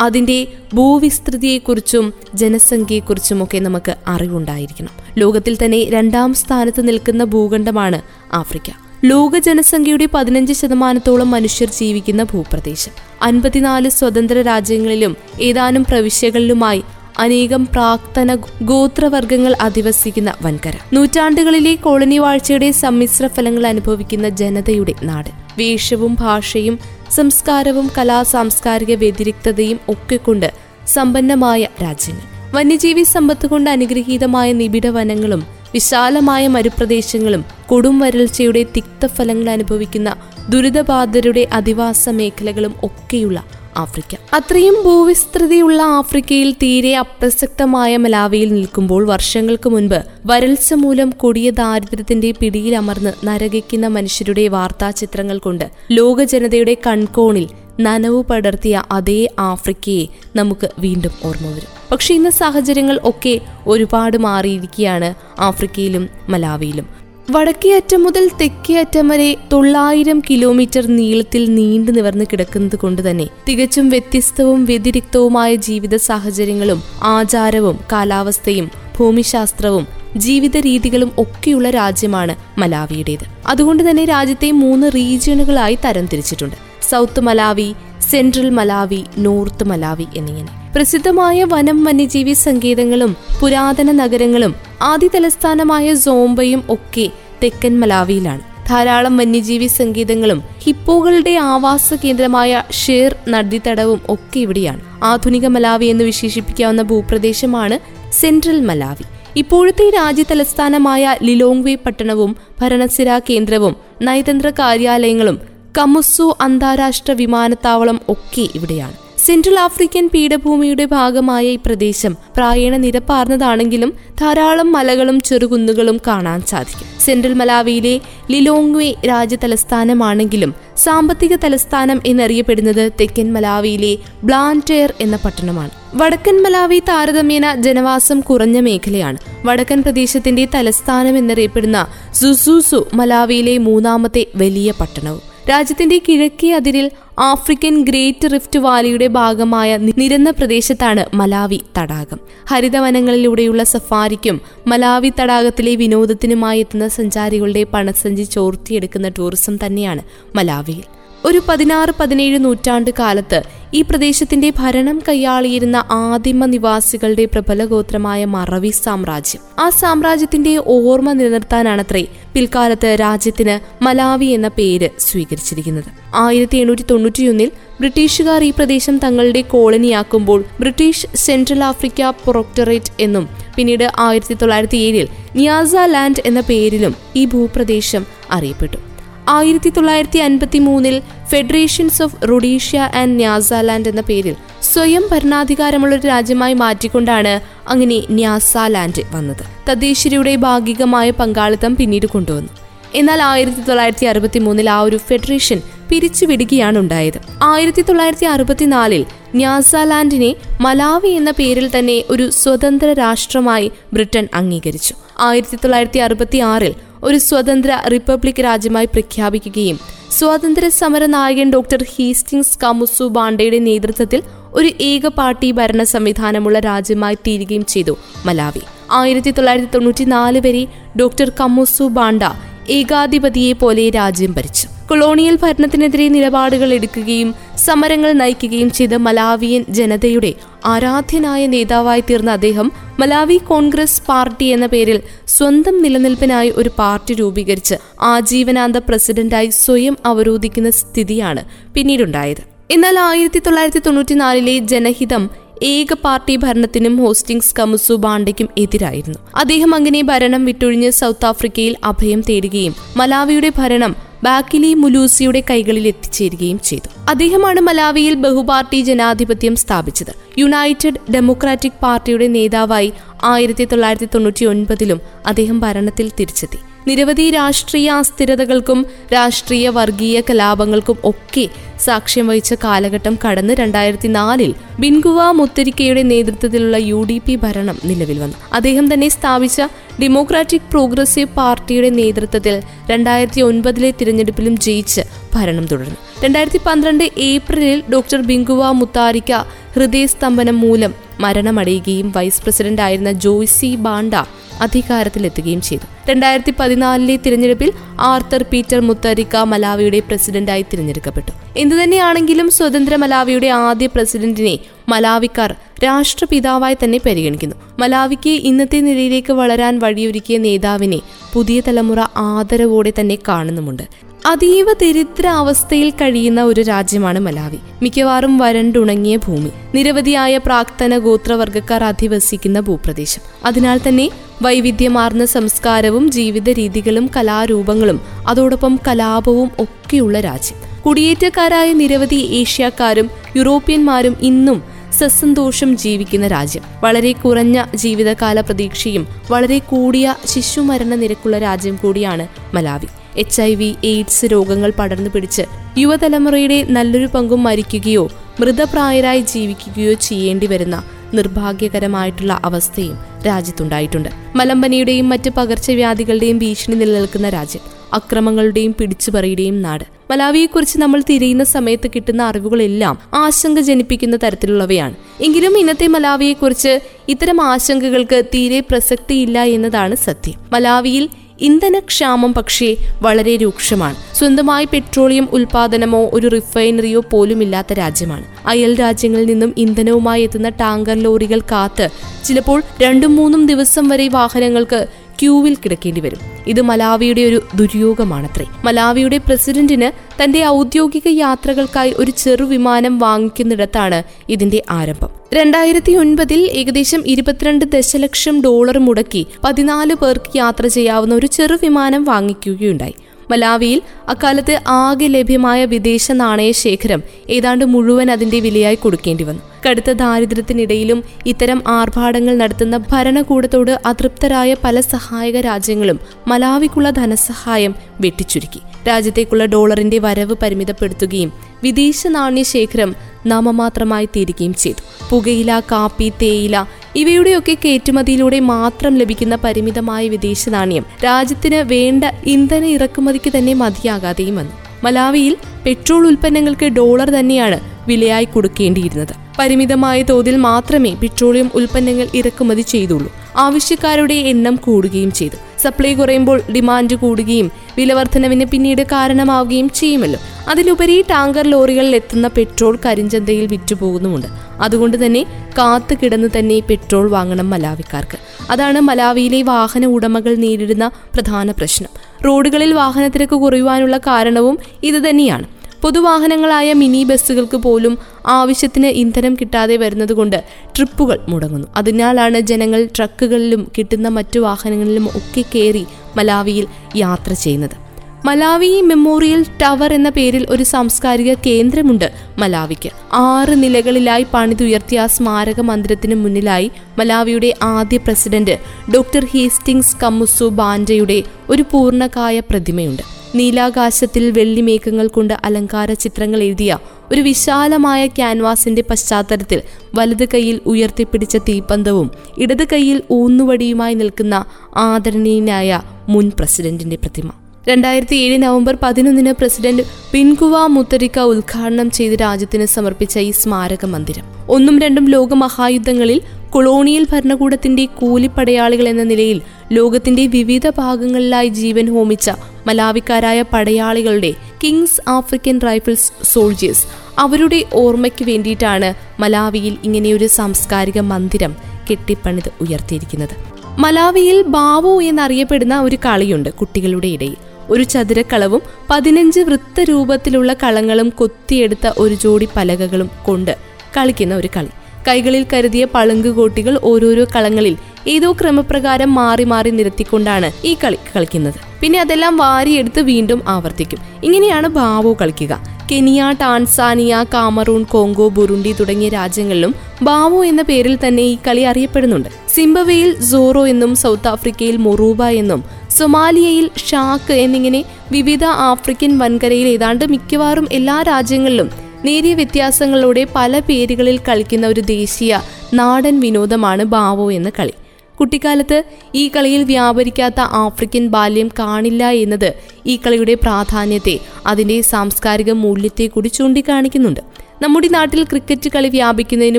അതിന്റെ 0.00 0.46
ഭൂവിസ്തൃതിയെക്കുറിച്ചും 0.74 2.12
ജനസംഖ്യയെക്കുറിച്ചുമൊക്കെ 2.34 3.58
നമുക്ക് 3.58 3.94
അറിവുണ്ടായിരിക്കണം. 4.06 4.90
ലോകത്തിൽ 5.18 5.58
തന്നെ 5.64 5.84
രണ്ടാം 5.84 6.34
സ്ഥാനത്ത് 6.34 6.88
നിൽക്കുന്ന 6.88 7.24
ഭൂഖണ്ഡമാണ് 7.24 8.02
ആഫ്രിക്ക. 8.32 8.70
ലോക 9.04 9.38
ജനസംഖ്യയുടെ 9.38 10.08
പതിനഞ്ച് 10.14 10.52
ശതമാനത്തോളം 10.52 11.30
മനുഷ്യർ 11.30 11.68
ജീവിക്കുന്ന 11.68 12.22
ഭൂപ്രദേശം. 12.22 12.92
അൻപത്തിനാല് 13.22 13.90
സ്വതന്ത്ര 13.90 14.42
രാജ്യങ്ങളിലും 14.42 15.16
ഏതാനും 15.40 15.84
പ്രവിശ്യകളിലുമായി 15.84 16.82
അനേകം 17.18 17.66
പ്രാക്തന 17.66 18.34
ഗോത്രവർഗങ്ങൾ 18.62 19.54
അധിവസിക്കുന്ന 19.60 20.34
വൻകര. 20.42 20.72
നൂറ്റാണ്ടുകളിലെ 20.92 21.74
കോളനി 21.74 22.18
വാഴ്ചയുടെ 22.18 22.70
സമ്മിശ്ര 22.70 23.26
ഫലങ്ങൾ 23.26 23.66
അനുഭവിക്കുന്ന 23.66 24.28
ജനതയുടെ 24.28 24.94
നാട്. 25.02 25.28
വേഷവും 25.58 26.16
ഭാഷയും 26.20 26.78
സംസ്കാരവും 27.10 27.90
കലാ 27.98 28.22
സാംസ്കാരിക 28.22 28.94
വ്യതിരിക്തതയും 28.94 29.78
ഒക്കെ 29.88 30.16
കൊണ്ട് 30.16 30.52
സമ്പന്നമായ 30.86 31.68
രാജ്യങ്ങൾ. 31.82 32.22
വന്യജീവി 32.54 33.02
സമ്പത്ത് 33.02 33.46
കൊണ്ട് 33.46 33.70
അനുഗ്രഹീതമായ 33.70 34.52
നിബിഡ 34.52 34.86
വനങ്ങളും 34.86 35.46
വിശാലമായ 35.74 36.48
മരുപ്രദേശങ്ങളും 36.48 37.44
കൊടും 37.66 37.98
വരൾച്ചയുടെ 37.98 38.62
തിക്തഫലങ്ങൾ 38.76 39.50
അനുഭവിക്കുന്ന 39.50 40.16
ദുരിതബാധിതരുടെ 40.48 41.48
അധിവാസ 41.52 42.08
മേഖലകളും 42.08 42.74
ഒക്കെയുള്ള 42.82 43.44
ആഫ്രിക്ക. 43.76 44.36
അത്രയും 44.36 44.74
ഭൂവിസ്തൃതിയുള്ള 44.84 45.82
ആഫ്രിക്കയിൽ 45.82 46.52
തീരെ 46.52 46.96
അപ്രസക്തമായ 46.96 47.96
മലാവിയിൽ 47.96 48.54
നിൽക്കുമ്പോൾ 48.54 49.06
വർഷങ്ങൾക്ക് 49.06 49.68
മുൻപ് 49.68 50.02
വരൾച്ച 50.26 50.74
മൂലം 50.74 51.10
കൊടിയ 51.10 51.50
ദാരിദ്ര്യത്തിന്റെ 51.50 52.30
പിടിയിലമർന്ന് 52.30 53.12
നരകിക്കുന്ന 53.24 53.86
മനുഷ്യരുടെ 53.86 54.48
വാർത്താ 54.48 54.90
ചിത്രങ്ങൾ 54.90 55.38
കൊണ്ട് 55.38 55.70
ലോക 55.90 56.22
ജനതയുടെ 56.22 56.76
കൺകോണിൽ 56.86 57.48
നനവ് 57.80 58.22
പടർത്തിയ 58.22 58.84
അതേ 58.90 59.28
ആഫ്രിക്കയെ 59.38 60.06
നമുക്ക് 60.36 60.70
വീണ്ടും 60.78 61.10
ഓർമ്മ 61.24 61.46
വരും. 61.46 61.88
പക്ഷെ 61.90 62.14
ഇന്ന് 62.14 62.30
സാഹചര്യങ്ങൾ 62.30 63.00
ഒക്കെ 63.04 63.40
ഒരുപാട് 63.66 64.18
മാറിയിരിക്കുകയാണ് 64.18 65.14
ആഫ്രിക്കയിലും 65.40 66.08
മലാവിയിലും. 66.28 67.09
വടക്കേ 67.30 67.76
അറ്റം 67.76 68.02
മുതൽ 68.02 68.30
തെക്കേ 68.40 68.78
അറ്റം 68.78 69.08
വരെ 69.08 69.36
തൊള്ളായിരം 69.52 70.22
കിലോമീറ്റർ 70.30 70.86
നീളത്തിൽ 70.86 71.54
നീണ്ടു 71.54 71.90
നിവർന്ന് 71.92 72.24
കിടക്കുന്നത് 72.32 72.76
കൊണ്ട് 72.76 73.10
തന്നെ 73.10 73.26
തികച്ചും 73.48 73.88
വ്യത്യസ്തവും 73.88 74.64
വ്യതിരിക്തവുമായ 74.64 75.54
ജീവിത 75.54 75.96
സാഹചര്യങ്ങളും 75.96 76.82
ആചാരവും 77.02 77.80
കാലാവസ്ഥയും 77.92 78.70
ഭൂമിശാസ്ത്രവും 78.98 79.86
ജീവിത 80.16 80.56
രീതികളും 80.56 81.12
ഒക്കെയുള്ള 81.18 81.70
രാജ്യമാണ് 81.70 82.60
മലാവിയുടേത്. 82.60 83.26
അതുകൊണ്ട് 83.46 83.90
തന്നെ 83.90 84.04
രാജ്യത്തെ 84.04 84.50
മൂന്ന് 84.50 84.90
റീജിയണുകളായി 84.94 85.78
തരംതിരിച്ചിട്ടുണ്ട് 85.84 86.56
south 86.90 87.20
Malawi 87.20 87.74
central 88.10 88.50
Malawi 88.50 89.04
north 89.18 89.64
Malawi 89.64 90.06
എന്നിങ്ങനെ. 90.16 90.48
പ്രസിദ്ധമായ 90.74 91.44
വനം 91.44 91.84
വന്യജീവി 91.84 92.32
സങ്കേതങ്ങളും 92.32 93.16
പുരാതന 93.40 93.90
നഗരങ്ങളും 93.92 94.54
ആദ്യ 94.82 95.08
തലസ്ഥാനമായ 95.14 95.94
സോംബയും 95.94 96.62
ഒക്കെ 96.68 97.10
തെക്കൻ 97.42 97.80
മലാവിയിലാണ്. 97.80 98.40
ധാരാളം 98.68 99.16
വന്യജീവി 99.16 99.66
സംഗീതങ്ങളും 99.66 100.42
ഹിപ്പോകളുടെ 100.58 101.30
ആവാസ 101.30 101.94
കേന്ദ്രമായ 101.94 102.62
ഷേർ 102.72 103.14
നദിത്തടവും 103.28 104.00
ഒക്കെ 104.08 104.40
ഇവിടെയാണ്. 104.40 104.80
ആധുനിക 105.04 105.46
മലാവി 105.46 105.86
എന്ന് 105.86 106.04
വിശേഷിപ്പിക്കാവുന്ന 106.04 106.82
ഭൂപ്രദേശമാണ് 106.82 107.78
സെൻട്രൽ 108.12 108.60
മലാവി. 108.60 109.04
ഇപ്പോഴത്തെ 109.36 109.90
രാജ്യ 109.90 110.24
തലസ്ഥാനമായ 110.30 111.16
ലിലോങ്വേ 111.22 111.74
പട്ടണവും 111.74 112.36
ഭരണസിര 112.60 113.18
കേന്ദ്രവും 113.18 113.76
നയതന്ത്ര 114.02 114.50
കാര്യാലയങ്ങളും 114.50 115.40
കമുസു 115.78 116.36
അന്താരാഷ്ട്ര 116.40 117.12
വിമാനത്താവളം 117.12 118.00
ഒക്കെ 118.08 118.48
ഇവിടെയാണ്. 118.54 119.09
സെൻട്രൽ 119.26 119.60
ആഫ്രിക്കൻ 119.60 120.10
പീഠഭൂമിയുടെ 120.14 120.84
ഭാഗമായ 120.84 121.44
ഈ 121.44 121.56
പ്രദേശം 121.56 122.16
പ്രായണ 122.36 122.76
നിരപ്പാർന്നതാണെങ്കിലും 122.76 123.92
ധാരാളം 124.20 124.72
മലകളും 124.72 125.20
ചെറുകുന്നുകളും 125.20 126.00
കാണാൻ 126.06 126.42
സാധിക്കും. 126.42 127.00
സെൻട്രൽ 127.00 127.34
മലാവിയിലെ 127.34 128.00
ലിലോങ്വെ 128.30 128.94
രാജ്യ 129.08 129.36
തലസ്ഥാനമാണെങ്കിലും 129.36 130.54
സാമ്പത്തിക 130.76 131.36
തലസ്ഥാനം 131.36 132.02
എന്നറിയപ്പെടുന്നത് 132.06 132.92
തെക്കൻ 133.00 133.32
മലാവിയിലെ 133.32 133.98
ബ്ലാന്റെയർ 134.24 134.94
എന്ന 135.00 135.16
പട്ടണമാണ്. 135.16 135.70
വടക്കൻ 135.94 136.42
മലാവി 136.42 136.78
താരതമ്യേന 136.78 137.54
ജനവാസം 137.54 138.20
കുറഞ്ഞ 138.20 138.60
മേഖലയാണ്. 138.60 139.18
വടക്കൻ 139.44 139.82
പ്രദേശത്തിന്റെ 139.82 140.48
തലസ്ഥാനം 140.54 141.18
എന്നറിയപ്പെടുന്ന 141.18 141.86
സുസൂസു 142.12 142.88
മലാവിയിലെ 142.94 143.58
മൂന്നാമത്തെ 143.58 144.26
വലിയ 144.34 144.72
പട്ടണവും. 144.80 145.30
രാജ്യത്തിന്റെ 145.50 146.02
കിഴക്കേ 146.08 146.52
അതിരിൽ 146.52 146.90
ആഫ്രിക്കൻ 147.20 147.82
ഗ്രേറ്റ് 147.82 148.34
റിഫ്റ്റ് 148.34 148.58
വാലിയുടെ 148.58 149.06
ഭാഗമായ 149.06 149.76
നിരന്ന 149.76 150.30
പ്രദേശത്താണ് 150.30 151.16
മലാവി 151.16 151.60
തടാകം. 151.78 152.18
ഹരിതവനങ്ങളിലൂടെയുള്ള 152.50 153.64
സഫാരിക്കും 153.64 154.40
മലാവി 154.66 155.12
തടാകത്തിലെ 155.20 155.74
വിനോദത്തിനുമായി 155.74 156.60
എത്തുന്ന 156.60 156.88
സഞ്ചാരികളുടെ 156.88 157.64
പണസഞ്ചി 157.64 158.22
ചോർത്തിയെടുക്കുന്ന 158.22 159.08
ടൂറിസം 159.08 159.58
തന്നെയാണ് 159.66 160.02
മലാവിയിൽ. 160.34 160.82
ഒരു 161.24 161.40
പതിനാറ് 161.48 161.90
പതിനേഴ് 162.00 162.44
നൂറ്റാണ്ട് 162.44 162.90
കാലത്ത് 162.98 163.42
ഈ 163.74 163.82
പ്രദേശത്തിന്റെ 163.82 164.52
ഭരണം 164.58 165.02
കൈയാളിയിരുന്ന 165.08 165.84
ആദിമ 165.90 166.46
നിവാസികളുടെ 166.46 167.24
പ്രബല 167.24 167.64
ഗോത്രമായ 167.64 168.24
മറവി 168.24 168.70
സാമ്രാജ്യം. 168.70 169.42
ആ 169.58 169.70
സാമ്രാജ്യത്തിന്റെ 169.70 170.62
ഓർമ്മ 170.66 171.12
നിലനിർത്താനാണത്രേ 171.12 172.06
പിൽക്കാലത്ത് 172.34 172.96
രാജ്യത്തിന് 173.00 173.84
മലാവി 173.84 174.26
എന്ന 174.26 174.48
പേര് 174.48 174.88
സ്വീകരിച്ചിരിക്കുന്നത്. 174.98 175.84
ആയിരത്തി 176.14 176.58
എണ്ണൂറ്റി 176.58 176.82
തൊണ്ണൂറ്റിയൊന്നിൽ 176.90 177.52
ബ്രിട്ടീഷുകാർ 177.80 178.44
ഈ 178.44 178.50
പ്രദേശം 178.50 178.98
തങ്ങളുടെ 178.98 179.40
കോളനിയാക്കുമ്പോൾ 179.40 180.44
ബ്രിട്ടീഷ് 180.60 181.06
സെൻട്രൽ 181.14 181.64
ആഫ്രിക്ക 181.64 182.10
പ്രൊക്ടറേറ്റ് 182.10 182.92
എന്നും 183.00 183.28
പിന്നീട് 183.56 183.92
ആയിരത്തി 183.98 184.34
തൊള്ളായിരത്തി 184.34 184.76
ഏഴിൽ 184.76 185.08
നിയാസ 185.36 185.74
ലാൻഡ് 185.86 186.22
എന്ന 186.26 186.40
പേരിലും 186.40 186.96
ഈ 187.16 187.24
ഭൂപ്രദേശം 187.24 188.06
അറിയപ്പെട്ടു. 188.30 188.89
ആയിരത്തി 189.30 189.70
തൊള്ളായിരത്തി 189.70 190.18
അൻപത്തി 190.18 190.58
മൂന്നിൽ 190.58 191.02
federations 191.28 192.02
of 192.02 192.28
Rhodesia 192.28 192.78
and 192.94 193.16
Nyasaland 193.16 193.88
എന്ന 193.88 194.00
പേരിൽ 194.00 194.36
സ്വയം 194.62 195.04
ഭരണാധികാരമുള്ള 195.12 195.94
ഒരു 195.94 196.06
രാജ്യമായി 196.06 196.54
മാറ്റിക്കൊണ്ടാണ് 196.54 197.40
അങ്ങനെ 197.68 198.02
ന്യാസാലാൻഡ് 198.10 199.02
വന്നത്. 199.12 199.44
തദ്ദേശീയരുടെ 199.68 200.36
ഭാഗികമായ 200.36 201.10
പങ്കാളിത്തം 201.10 201.76
പിന്നീട് 201.76 202.06
കൊണ്ടുവന്നു. 202.06 202.48
എന്നാൽ 202.94 203.22
ആയിരത്തി 203.22 203.60
തൊള്ളായിരത്തി 203.60 204.06
അറുപത്തി 204.06 204.38
മൂന്നിൽ 204.38 204.70
ആ 204.70 204.80
ഒരു 204.80 204.96
ഫെഡറേഷൻ 204.96 205.62
പിരിച്ചുവിടുകയാണ് 205.90 206.78
ഉണ്ടായത്. 206.78 207.18
ആയിരത്തി 207.42 207.82
തൊള്ളായിരത്തി 207.82 208.24
അറുപത്തിനാലിൽ 208.24 209.06
ന്യാസാലാൻഡിനെ 209.34 210.34
മലാവി 210.60 211.08
എന്ന 211.08 211.30
പേരിൽ 211.30 211.78
തന്നെ 211.78 212.04
ഒരു 212.10 212.30
സ്വതന്ത്ര 212.30 212.92
രാഷ്ട്രമായി 212.92 213.72
ബ്രിട്ടൻ 213.92 214.28
അംഗീകരിച്ചു. 214.34 214.94
ആയിരത്തി 215.20 215.56
തൊള്ളായിരത്തി 215.56 215.98
അറുപത്തി 215.98 216.38
ആറിൽ 216.38 216.74
ഒരു 217.04 217.18
സ്വതന്ത്ര 217.18 217.82
റിപ്പബ്ലിക് 217.92 218.44
രാജ്യമായി 218.44 218.86
പ്രഖ്യാപിക്കുകയും 218.86 219.78
സ്വാതന്ത്ര്യ 220.10 220.68
സമര 220.68 221.06
നായകൻ 221.06 221.52
ഡോക്ടർ 221.52 221.84
ഹീസ്റ്റിംഗ്സ് 221.96 222.58
കമുസു 222.62 223.04
ബാണ്ടയുടെ 223.04 223.58
നേതൃത്വത്തിൽ 223.58 224.22
ഒരു 224.52 224.70
ഏക 224.80 225.06
പാർട്ടി 225.06 225.50
ഭരണ 225.50 225.82
സംവിധാനമുള്ള 225.82 226.58
രാജ്യമായി 226.58 227.14
തീരുകയും 227.14 227.64
ചെയ്തു. 227.64 227.96
മലാവി. 228.26 228.62
ആയിരത്തി 228.92 229.30
തൊള്ളായിരത്തി 229.30 229.70
തൊണ്ണൂറ്റി 229.70 230.04
നാല് 230.04 230.38
വരെ 230.38 230.66
ഡോക്ടർ 231.00 231.32
കമുസു 231.40 231.84
ബാണ്ട 231.84 232.22
ഏകാധിപതിയെ 232.70 233.52
പോലെ 233.52 233.90
രാജ്യം 233.90 234.34
ഭരിച്ചു. 234.34 234.68
കൊളോണിയൽ 234.90 235.38
ഭരണത്തിനെതിരെ 235.42 236.08
നിലപാടുകൾ 236.08 236.72
എടുക്കുകയും 236.72 237.34
സമരങ്ങൾ 237.56 238.12
നയിക്കുകയും 238.12 238.70
ചെയ്ത 238.70 238.94
മലാവിയൻ 238.94 239.64
ജനതയുടെ 239.68 240.34
ആരാധ്യനായ 240.66 241.46
നേതാവായി 241.46 242.00
തീർന്ന 242.00 242.30
അദ്ദേഹം 242.30 242.72
മലാവി 243.00 243.36
കോൺഗ്രസ് 243.36 244.02
പാർട്ടി 244.08 244.44
എന്ന 244.44 244.66
പേരിൽ 244.66 245.00
സ്വന്തം 245.28 245.82
നിലനിൽപ്പിനായി 245.82 246.50
ഒരു 246.50 246.70
പാർട്ടി 246.78 247.14
രൂപീകരിച്ച് 247.14 247.74
ആജീവനാന്ത 248.00 248.76
പ്രസിഡന്റായി 248.76 249.48
സ്വയം 249.48 249.96
അവരോധിക്കുന്ന 250.06 250.70
സ്ഥിതിയാണ് 250.70 251.44
പിന്നീടുണ്ടായത്. 251.74 252.42
എന്നാൽ 252.70 252.98
ആയിരത്തി 252.98 253.38
തൊള്ളായിരത്തി 253.38 253.78
തൊണ്ണൂറ്റിനാലിലെ 253.78 254.58
ജനഹിതം 254.58 255.30
ഏക 255.62 255.92
പാർട്ടി 255.92 256.36
ഭരണത്തിനും 256.36 256.96
ഹോസ്റ്റിംഗ്സ് 256.96 257.54
കമുസു 257.58 257.94
ബാണ്ടയ്ക്കും 257.94 258.48
എതിരായിരുന്നു. 258.58 259.18
അദ്ദേഹം 259.36 259.74
അങ്ങനെ 259.74 260.02
ഭരണം 260.02 260.44
വിട്ടൊഴിഞ്ഞ് 260.44 260.90
സൗത്ത് 260.90 261.26
ആഫ്രിക്കയിൽ 261.26 261.76
അഭയം 261.84 262.20
തേടുകയും 262.20 262.74
മലാവിയുടെ 262.96 263.52
ഭരണം 263.58 263.96
ബാക്കിലി 264.24 264.74
മുലൂസിയുടെ 264.74 265.42
കൈകളിൽ 265.50 265.86
എത്തിച്ചേരുകയും 265.86 266.58
ചെയ്തു. 266.58 266.88
അദ്ദേഹമാണ് 267.08 267.60
മലാവിയിൽ 267.60 268.14
ബഹുപാർട്ടി 268.14 268.80
ജനാധിപത്യം 268.80 269.56
സ്ഥാപിച്ചത്. 269.56 270.12
യുണൈറ്റഡ് 270.38 271.12
ഡെമോക്രാറ്റിക് 271.12 271.80
പാർട്ടിയുടെ 271.82 272.26
നേതാവായി 272.26 272.92
ആയിരത്തി 273.24 273.64
തൊള്ളായിരത്തി 273.64 274.08
തൊണ്ണൂറ്റി 274.14 274.44
ഒൻപതിലും 274.44 275.00
അദ്ദേഹം 275.26 275.60
ഭരണത്തിൽ 275.60 276.10
തിരിച്ചെത്തി. 276.20 276.58
നിരവധി 276.88 277.30
രാഷ്ട്രീയ 277.30 277.90
അസ്ഥിരതകൾക്കും 277.90 278.86
രാഷ്ട്രീയ 279.12 279.68
വർഗീയ 279.68 280.20
കലാപങ്ങൾക്കും 280.20 280.96
ഒക്കെ 281.04 281.48
സാക്ഷ്യം 281.80 282.26
വഹിച്ച 282.26 282.54
കാലഘട്ടം 282.64 283.18
കടന്ന് 283.24 283.54
രണ്ടായിരത്തി 283.54 284.08
നാലിൽ 284.08 284.54
ബിൻഗുവ 284.80 285.32
മുത്തരിക്കയുടെ 285.32 286.02
നേതൃത്വത്തിലുള്ള 286.02 286.76
യു 286.76 287.06
ഡി 287.10 287.18
പി 287.26 287.36
ഭരണം 287.36 287.78
നിലവിൽ 287.84 288.18
വന്നു. 288.18 288.34
അദ്ദേഹം 288.52 288.94
തന്നെ 288.94 289.08
സ്ഥാപിച്ച 289.08 289.62
ഡെമോക്രാറ്റിക് 290.00 290.68
പ്രോഗ്രസീവ് 290.70 291.28
പാർട്ടിയുടെ 291.28 291.90
നേതൃത്വത്തിൽ 291.90 292.62
രണ്ടായിരത്തി 292.90 293.40
ഒൻപതിലെ 293.40 293.90
തിരഞ്ഞെടുപ്പിലും 293.90 294.56
ജയിച്ച് 294.56 295.00
ഭരണം 295.34 295.66
തുടർന്നു. 295.66 295.96
രണ്ടായിരത്തി 296.24 296.60
പന്ത്രണ്ട് 296.66 297.10
ഏപ്രിലിൽ 297.18 297.82
ഡോക്ടർ 297.92 298.20
ബിങ്കുവ 298.22 298.70
മുത്താരിക്ക 298.70 299.32
ഹൃദയസ്തംഭനം 299.74 300.60
മൂലം 300.60 300.94
മരണമടയുകയും 301.20 302.12
വൈസ് 302.16 302.42
പ്രസിഡന്റ് 302.42 302.82
ആയിരുന്ന 302.82 303.12
ജോയ്സി 303.12 303.76
ബാണ്ട 303.76 304.14
അധികാരത്തിലെത്തുകയും 304.60 305.60
ചെയ്തു. 305.60 305.86
രണ്ടായിരത്തി 306.10 306.52
പതിനാലിലെ 306.58 307.16
തിരഞ്ഞെടുപ്പിൽ 307.16 307.72
ആർത്തർ 308.00 308.42
പീറ്റർ 308.42 308.80
മുത്തരിക്ക 308.80 309.36
മലാവിയുടെ 309.36 310.00
പ്രസിഡന്റായി 310.00 310.62
തിരഞ്ഞെടുക്കപ്പെട്ടു. 310.62 311.32
എന്തുതന്നെയാണെങ്കിലും 311.56 312.50
സ്വതന്ത്ര 312.50 312.96
മലാവിയുടെ 312.96 313.46
ആദ്യ 313.46 313.86
പ്രസിഡന്റിനെ 313.86 314.58
മലാവിക്കാർ 314.88 315.54
രാഷ്ട്രപിതാവായി 315.84 316.76
തന്നെ 316.84 316.98
പരിഗണിക്കുന്നു. 317.06 317.56
മലാവിക്ക് 317.78 318.30
ഇന്നത്തെ 318.30 318.80
നിലയിലേക്ക് 318.80 319.32
വളരാൻ 319.32 319.78
വഴിയൊരുക്കിയ 319.78 320.38
നേതാവിനെ 320.38 321.00
പുതിയ 321.32 321.60
തലമുറ 321.68 322.00
ആദരവോടെ 322.16 322.92
തന്നെ 323.00 323.18
കാണുന്നുമുണ്ട്. 323.28 323.82
അതീവ 324.26 324.72
ദരിദ്ര 324.72 325.26
അവസ്ഥയിൽ 325.26 325.90
കഴിയുന്ന 325.90 326.42
ഒരു 326.42 326.60
രാജ്യമാണ് 326.60 327.18
മലാവി. 327.18 327.56
മിക്കവാറും 327.82 328.38
വരണ്ടുണങ്ങിയ 328.38 329.16
ഭൂമി. 329.16 329.50
നിരവധിയായ 329.74 330.36
പ്രാക്തന 330.36 330.98
ഗോത്രവർഗക്കാർ 330.98 331.84
അധിവസിക്കുന്ന 331.84 332.60
ഭൂപ്രദേശം. 332.60 333.22
അതിനാൽ 333.44 333.80
തന്നെ 333.88 334.10
വൈവിധ്യമാർന്ന 334.42 335.24
സംസ്കാരവും 335.24 336.10
ജീവിത 336.10 336.48
രീതികളും 336.48 337.10
കലാരൂപങ്ങളും 337.16 338.00
അതോടൊപ്പം 338.28 338.80
കലാപവും 338.88 339.50
ഒക്കെയുള്ള 339.58 340.20
രാജ്യം. 340.20 340.69
കുടിയേറ്റക്കാരായ 340.86 341.72
നിരവധി 341.72 342.14
ഏഷ്യക്കാരും 342.14 343.10
യൂറോപ്യന്മാരും 343.36 344.16
ഇന്നും 344.20 344.62
സസന്തോഷം 344.98 345.76
ജീവിക്കുന്ന 345.76 346.26
രാജ്യം. 346.26 346.62
വളരെ 346.82 347.12
കുറഞ്ഞ 347.12 347.64
ജീവിതകാല 347.74 348.40
പ്രതീക്ഷയും 348.40 349.08
വളരെ 349.30 349.58
കൂടിയ 349.58 350.14
ശിശുമരണ 350.26 350.94
നിരക്കുള്ള 350.94 351.38
രാജ്യം 351.38 351.76
കൂടിയാണ് 351.76 352.28
Malawi. 352.54 352.86
H 353.16 353.42
I 353.42 353.54
V 353.54 353.74
AIDS 353.84 354.24
രോഗങ്ങൾ 354.24 354.72
പടർന്നു 354.78 355.10
പിടിച്ച് 355.14 355.42
യുവതലമുറയുടെ 355.78 356.62
നല്ലൊരു 356.62 357.06
പങ്കും 357.06 357.42
മരിക്കുകയോ 357.42 358.10
മൃതപ്രായരായി 358.40 359.20
ജീവിക്കുകയോ 359.20 359.92
ചെയ്യേണ്ടി 359.92 360.46
വരുന്ന 360.46 360.82
നിർഭാഗ്യകരമായിട്ടുള്ള 361.14 362.40
അവസ്ഥയും 362.44 362.98
രാജ്യത്തുണ്ടായിട്ടുണ്ട്. 363.26 364.08
മലമ്പനിയുടെയും 364.36 365.08
മറ്റ് 365.08 365.30
പകർച്ചവ്യാധികളുടെയും 365.30 366.38
ഭീഷണി 366.38 366.74
നിലനിൽക്കുന്ന 366.74 367.28
രാജ്യം. 367.28 367.79
അക്രമങ്ങളുടെയും 367.92 368.74
പിടിച്ചുപറിയുടെയും 368.80 369.62
നാട്. 369.62 369.84
മലാവിയെക്കുറിച്ച് 370.10 370.78
നമ്മൾ 370.78 371.02
തിരയുന്ന 371.10 371.44
സമയത്ത് 371.44 371.90
കിട്ടുന്ന 371.94 372.22
അറിവുകളെല്ലാം 372.22 372.98
ആശങ്ക 373.14 373.60
ജനിപ്പിക്കുന്ന 373.60 374.16
തരത്തിലുള്ളവയാണ്. 374.16 374.94
എങ്കിലും 375.20 375.58
ഇന്നത്തെ 375.58 375.86
മലാവിയെക്കുറിച്ച് 375.86 376.78
ഇത്തരം 377.08 377.42
ആശങ്കകൾക്ക് 377.42 378.22
തീരെ 378.34 378.60
പ്രസക്തിയില്ല 378.60 379.42
എന്നതാണ് 379.42 379.94
സത്യം. 379.94 380.34
മലാവിയിൽ 380.52 381.08
ഇന്ധനക്ഷാമം 381.40 382.34
പക്ഷേ 382.34 382.76
വളരെ 383.02 383.36
രൂക്ഷമാണ്. 383.36 383.96
സ്വന്തമായി 384.14 384.64
പെട്രോളിയം 384.64 385.28
ഉൽപാദനമോ 385.32 386.10
ഒരു 386.12 386.26
റിഫൈനറിയോ 386.26 387.00
പോലും 387.00 387.42
ഇല്ലാത്ത 387.42 387.72
രാജ്യമാണ്. 387.72 388.24
അയൽ 388.46 388.80
രാജ്യങ്ങളിൽ 388.80 389.26
നിന്നും 389.26 389.54
ഇന്ധനവുമായി 389.58 390.22
എത്തുന്ന 390.22 390.48
ടാങ്കർ 390.48 390.98
ലോറികൾ 390.98 391.40
കാത്ത് 391.40 391.88
ചിലപ്പോൾ 392.24 392.62
രണ്ടും 392.82 393.16
മൂന്നും 393.16 393.46
ദിവസം 393.46 393.88
വരെ 393.88 394.08
വാഹനങ്ങൾക്ക് 394.08 394.86
ക്യൂവിൽ 395.22 395.54
കിടക്കേണ്ടി 395.54 396.00
വരും. 396.00 396.18
ഇത് 396.46 396.62
മലാവിയുടെ 396.62 397.20
ഒരു 397.20 397.42
ദുര്യോഗമാണത്രേ. 397.56 398.46
മലാവിയുടെ 398.64 399.18
പ്രസിഡന്റിന് 399.18 399.90
തന്റെ 400.22 400.44
ഔദ്യോഗിക 400.44 401.02
യാത്രകൾക്കായി 401.06 401.94
ഒരു 401.96 402.10
ചെറു 402.10 402.44
വിമാനം 402.44 402.98
വാങ്ങിക്കുന്നിടത്താണ് 402.98 404.02
ഇതിന്റെ 404.28 404.62
ആരംഭം. 404.70 405.08
രണ്ടായിരത്തി 405.34 405.92
ഒൻപതിൽ 405.92 406.38
ഏകദേശം 406.38 407.02
ഇരുപത്തിരണ്ട് 407.06 407.64
ദശലക്ഷം 407.64 408.42
ഡോളർ 408.42 408.78
മുടക്കി 408.78 409.26
പതിനാല് 409.44 409.94
പേർക്ക് 409.94 410.36
യാത്ര 410.36 410.66
ചെയ്യാവുന്ന 410.66 411.14
ഒരു 411.14 411.26
ചെറു 411.26 411.58
വിമാനം 411.62 412.04
വാങ്ങിക്കുകയുണ്ടായി. 412.04 412.94
മലാവിയിൽ 413.30 413.82
അക്കാലത്ത് 414.08 414.60
ആകെ 414.68 415.06
ലഭ്യമായ 415.06 415.64
വിദേശ 415.64 416.12
നാണയ 416.12 416.52
ശേഖരം 416.52 417.02
ഏതാണ്ട് 417.30 417.64
മുഴുവൻ 417.64 418.10
അതിന്റെ 418.10 418.40
വിലയായി 418.40 418.74
കൊടുക്കേണ്ടി 418.74 419.24
വന്നു. 419.24 419.42
കടുത്ത 419.68 419.92
ദാരിദ്ര്യത്തിനിടയിലും 419.92 421.04
ഇത്തരം 421.26 421.62
ആർഭാടങ്ങൾ 421.66 422.36
നടത്തുന്ന 422.36 422.76
ഭരണകൂടത്തോട് 422.76 423.80
അതൃപ്തരായ 423.86 424.56
പല 424.64 424.80
സഹായക 424.80 425.40
രാജ്യങ്ങളും 425.40 426.00
മലാവിക്കുള്ള 426.28 426.90
ധനസഹായം 426.90 427.74
വെട്ടിച്ചുരുക്കി. 428.00 428.60
രാജ്യത്തേക്കുള്ള 428.88 429.44
ഡോളറിന്റെ 429.44 429.98
വരവ് 429.98 430.34
പരിമിതപ്പെടുത്തുകയും 430.42 431.32
വിദേശ 431.62 432.06
നാണ്യ 432.06 432.42
ശേഖരം 432.42 432.94
നാമമാത്രമായി 433.26 434.06
തീരുകയും 434.06 434.54
ചെയ്തു. 434.54 435.08
പുകയില 435.10 435.60
കാപ്പി 435.72 436.12
തേയില 436.22 436.64
ഇവയുടെയൊക്കെ 436.96 437.56
കയറ്റുമതിയിലൂടെ 437.64 438.40
മാത്രം 438.40 438.98
ലഭിക്കുന്ന 438.98 439.36
പരിമിതമായ 439.36 440.08
വിദേശ 440.08 440.48
നാണ്യം 440.48 440.84
രാജ്യത്തിന് 441.04 441.56
വേണ്ട 441.56 442.04
ഇന്ധന 442.26 442.64
ഇറക്കുമതിക്ക് 442.64 443.32
തന്നെ 443.36 443.54
മതിയാകാതെയും 443.54 444.36
വന്നു. 444.36 444.52
മലാവിയിൽ 444.84 445.36
പെട്രോൾ 445.66 446.06
ഉൽപ്പന്നങ്ങൾക്ക് 446.06 446.66
ഡോളർ 446.66 447.10
തന്നെയാണ് 447.10 447.60
വിലയായി 447.86 448.24
കൊടുക്കേണ്ടിയിരുന്നത്. 448.24 449.29
പരിമിതമായ 449.40 450.02
തോതിൽ 450.02 450.36
മാത്രമേ 450.36 450.94
പെട്രോളിയം 450.94 451.50
ഉൽപ്പന്നങ്ങൾ 451.54 452.06
ഇറക്കുമതി 452.14 452.60
ചെയ്തുള്ളൂ. 452.60 453.12
ആവശ്യക്കാരുടെ 453.36 454.14
എണ്ണം 454.14 454.56
കൂടുകയും 454.56 455.12
ചെയ്തു. 455.12 455.36
സപ്ലൈ 455.62 455.94
കുറയുമ്പോൾ 455.94 456.42
ഡിമാൻഡ് 456.52 456.94
കൂടുകയും 456.94 457.50
വിലവർദ്ധനവിന് 457.76 458.44
പിന്നീട് 458.44 458.82
കാരണമാവുകയും 458.82 459.70
ചെയ്യുമല്ലോ. 459.70 460.20
അതിലുപരി 460.48 461.02
ടാങ്കർ 461.02 461.46
ലോറികളിൽ 461.46 461.94
എത്തുന്ന 461.94 462.28
പെട്രോൾ 462.28 462.78
കരിഞ്ചന്തയിൽ 462.86 463.46
വിറ്റുപോകുന്നുമുണ്ട്. 463.46 464.26
അതുകൊണ്ട് 464.60 465.06
തന്നെ 465.06 465.26
കാത്തു 465.58 465.94
കിടന്ന് 465.94 466.28
തന്നെ 466.38 466.58
പെട്രോൾ 466.58 467.10
വാങ്ങണം 467.10 467.50
മലാവിക്കാർക്ക്. 467.50 468.18
അതാണ് 468.50 468.80
മലാവിയിലെ 468.80 469.42
വാഹന 469.42 469.86
ഉടമകൾ 469.86 470.34
നേരിടുന്ന 470.34 470.90
പ്രധാന 471.14 471.50
പ്രശ്നം. 471.50 471.88
റോഡുകളിൽ 472.26 472.72
വാഹനത്തിരക്ക് 472.72 473.34
കുറയുവാനുള്ള 473.34 473.98
കാരണവും 473.98 474.58
ഇത് 474.82 475.08
തന്നെയാണ്. 475.08 475.59
പൊതുവാഹനങ്ങളായ 475.82 476.72
മിനി 476.72 477.04
ബസ്സുകൾക്ക് 477.04 477.56
പോലും 477.56 477.98
ആവശ്യത്തിന് 478.26 478.86
ഇന്ധനം 478.86 479.34
കിട്ടാതെ 479.34 479.76
വരുന്നതുകൊണ്ട് 479.76 480.44
ട്രിപ്പുകൾ 480.76 481.18
മുടങ്ങുന്നു. 481.28 481.68
അതിനാലാണ് 481.76 482.40
ജനങ്ങൾ 482.40 482.88
ട്രക്കുകളിലും 482.96 483.72
കിട്ടുന്ന 483.78 484.08
മറ്റു 484.08 484.38
വാഹനങ്ങളിലും 484.38 485.08
ഒക്കെ 485.08 485.44
കയറി 485.54 485.86
മലാവിയിൽ 486.16 486.66
യാത്ര 486.96 487.32
ചെയ്യുന്നത്. 487.32 487.90
മലാവി 488.24 488.80
മെമ്മോറിയൽ 488.80 489.44
ടവർ 489.62 489.92
എന്ന 489.92 490.08
പേരിൽ 490.08 490.46
ഒരു 490.50 490.62
സാംസ്കാരിക 490.62 491.34
കേന്ദ്രമുണ്ട് 491.46 492.12
മലാവിക്ക്. 492.38 492.90
ആറ് 493.12 493.62
നിലകളിലായി 493.62 494.26
പണിതുയർത്തിയ 494.34 495.06
സ്മാരക 495.06 495.60
മന്ദിരത്തിന് 495.60 496.14
മുന്നിലായി 496.14 496.70
മലാവിയുടെ 496.98 497.54
ആദ്യ 497.62 497.96
പ്രസിഡന്റ് 497.96 498.56
ഡോക്ടർ 498.94 499.24
ഹീസ്റ്റിങ്സ് 499.24 499.96
കമ്മുസു 500.02 500.44
ബാൻഡയുടെ 500.44 501.22
ഒരു 501.50 501.64
പൂർണകായ 501.70 502.40
പ്രതിമയുണ്ട്. 502.50 503.19
നീലാകാശത്തിൽ 503.34 504.30
വെള്ളിമേഘങ്ങൾ 504.30 505.06
കൊണ്ട് 505.06 505.34
അലങ്കാര 505.44 505.92
ചിത്രങ്ങൾ 505.92 506.42
എഴുതിയ 506.42 506.78
ഒരു 507.12 507.20
വിശാലമായ 507.20 508.06
ക്യാൻവാസിന്റെ 508.06 508.82
പശ്ചാത്തലത്തിൽ 508.82 509.62
വലത് 509.94 510.24
കൈയിൽ 510.34 510.60
ഉയർത്തിപ്പിടിച്ച 510.66 511.36
തീപ്പന്തവും 511.48 512.10
ഇടത് 512.38 512.64
കൈയിൽ 512.72 513.02
ഊന്നുവടിയുമായി 513.10 513.94
നിൽക്കുന്ന 513.94 514.44
ആദരണീയനായ 514.76 515.82
മുൻ 516.08 516.30
പ്രസിഡന്റിന്റെ 516.30 516.96
പ്രതിമ. 516.96 517.30
രണ്ടായിരത്തി 517.68 518.14
ഏഴ് 518.14 518.42
നവംബർ 518.42 518.78
പതിനൊന്നിന് 518.82 519.32
പ്രസിഡന്റ് 519.32 519.82
പിൻകുവ 520.12 520.66
മുത്തരിക്ക 520.66 521.18
ഉദ്ഘാടനം 521.18 521.90
ചെയ്ത് 521.90 522.20
രാജ്യത്തിന് 522.20 522.64
സമർപ്പിച്ച 522.66 523.18
ഈ 523.18 523.30
സ്മാരക 523.30 523.86
മന്ദിരം. 523.86 524.24
ഒന്നും 524.48 524.78
രണ്ടും 524.78 525.04
ലോകമഹായുദ്ധങ്ങളിൽ 525.04 526.20
കൊളോണിയൽ 526.50 527.06
ഭരണകൂടത്തിന്റെ 527.12 527.84
കൂലിപ്പടയാളികൾ 527.84 528.88
എന്ന 528.88 529.02
നിലയിൽ 529.02 529.42
ലോകത്തിന്റെ 529.72 530.26
വിവിധ 530.26 530.68
ഭാഗങ്ങളിലായി 530.70 531.48
ജീവൻ 531.48 531.92
ഹോമിച്ച 531.92 532.30
മലാവിക്കാരായ 532.70 533.42
പടയാളികളുടെ 533.42 534.34
കിങ്സ് 534.64 535.10
ആഫ്രിക്കൻ 535.10 535.60
റൈഫിൾസ് 535.60 536.12
സോൾജേഴ്സ് 536.22 536.86
അവരുടെ 537.18 537.64
ഓർമ്മയ്ക്ക് 537.74 538.24
വേണ്ടിയിട്ടാണ് 538.24 538.94
മലാവിയിൽ 539.20 539.76
ഇങ്ങനെയൊരു 539.84 540.26
സാംസ്കാരിക 540.26 541.00
മന്ദിരം 541.00 541.56
കെട്ടിപ്പണിത് 541.90 542.50
ഉയർത്തിയിരിക്കുന്നത്. 542.60 543.34
മലാവിയിൽ 543.78 544.42
ബാവു 544.42 545.02
എന്നറിയപ്പെടുന്ന 545.02 545.80
ഒരു 545.80 545.96
കളിയുണ്ട് 545.96 546.50
കുട്ടികളുടെ 546.50 547.06
ഇടയിൽ. 547.06 547.36
ഒരു 547.70 547.82
ചതുരക്കളവും 547.82 548.62
പതിനഞ്ച് 548.90 549.40
വൃത്തരൂപത്തിലുള്ള 549.40 550.54
കളങ്ങളും 550.54 551.08
കൊത്തിയെടുത്ത 551.08 551.90
ഒരു 551.98 552.14
ജോഡി 552.14 552.48
പലകകളും 552.56 553.10
കൊണ്ട് 553.26 553.56
കളിക്കുന്ന 553.96 554.34
ഒരു 554.34 554.48
കളി. 554.56 554.68
കൈകളിൽ 555.08 555.46
കരുതിയ 555.52 555.86
പളുങ്ക് 555.94 556.28
കോട്ടികൾ 556.28 556.80
ഓരോരോ 556.82 557.26
കളങ്ങളിൽ 557.36 557.76
ഏതോ 558.08 558.32
ക്രമപ്രകാരം 558.32 559.14
മാറി 559.14 559.44
മാറി 559.44 559.70
നിരത്തിക്കൊണ്ടാണ് 559.70 560.52
ഈ 560.64 560.76
കളി 560.84 560.96
കളിക്കുന്നത്. 561.16 561.54
പിന്നെ 561.80 562.00
അതെല്ലാം 562.00 562.36
വാരിയെടുത്ത് 562.36 563.00
വീണ്ടും 563.00 563.42
ആവർത്തിക്കും. 563.48 563.98
ഇങ്ങനെയാണ് 564.24 564.68
ബാവോ 564.68 565.12
കളിക്കുക. 565.12 565.80
Kenya 565.92 566.34
Tanzania 566.40 567.24
Cameroon 567.34 567.82
Congo 567.82 568.28
Burundi 568.28 568.72
തുടങ്ങിയ 568.72 569.08
രാജ്യങ്ങളിലും 569.08 569.74
ബാവോ 570.02 570.44
എന്ന 570.44 570.62
പേരിൽ 570.62 570.98
തന്നെ 571.06 571.22
ഈ 571.22 571.36
കളി 571.48 571.60
അറിയപ്പെടുന്നുണ്ട്. 571.60 572.28
സിംബവയിൽ 572.48 573.20
സോറോ 573.20 573.66
എന്നും 573.66 573.96
സൗത്ത് 573.96 574.28
ആഫ്രിക്കയിൽ 574.28 574.76
മൊറൂബ 574.76 575.22
എന്നും 575.24 575.64
സൊമാലിയയിൽ 575.90 576.70
ഷാക്ക് 576.86 577.32
എന്നിങ്ങനെ 577.32 577.84
വിവിധ 578.12 578.44
ആഫ്രിക്കൻ 578.44 579.18
വൻകരയിൽ 579.18 579.68
ഏതാണ്ട് 579.68 580.04
മിക്കവാറും 580.04 580.68
എല്ലാ 580.72 581.02
രാജ്യങ്ങളിലും 581.02 581.89
നേരിയ 582.04 582.34
വ്യത്യാസങ്ങളോടെ 582.34 583.26
പല 583.36 583.58
പേരുകളിൽ 583.58 584.20
കളിക്കുന്ന 584.28 584.66
ഒരു 584.66 584.80
ദേശീയ 584.80 585.40
നാടൻ 585.74 586.20
വിനോദമാണ് 586.20 586.84
ബാവോ 586.84 587.32
എന്ന 587.32 587.50
കളി. 587.58 587.74
കുട്ടിക്കാലത്ത് 588.20 588.82
ഈ 589.14 589.30
കളിയിൽ 589.36 589.62
വ്യാപരിക്കാത്ത 589.64 590.40
ആഫ്രിക്കൻ 590.40 591.06
ബാല്യം 591.08 591.48
കാണില്ല 591.58 592.10
എന്നത് 592.10 592.54
ഈ 592.86 592.96
കളിയുടെ 592.96 593.34
പ്രാധാന്യത്തെ 593.34 594.18
അതിന്റെ 594.46 594.80
സാംസ്കാരിക 594.80 595.50
മൂല്യത്തെ 595.50 596.06
കൂടി 596.06 596.28
ചൂണ്ടിക്കാണിക്കുന്നുണ്ട്. 596.28 597.20
നമ്മുടെ 597.62 597.88
നാട്ടിൽ 597.88 598.24
ക്രിക്കറ്റ് 598.24 598.70
കളി 598.70 598.88
വ്യാപിക്കുന്നതിന് 598.88 599.58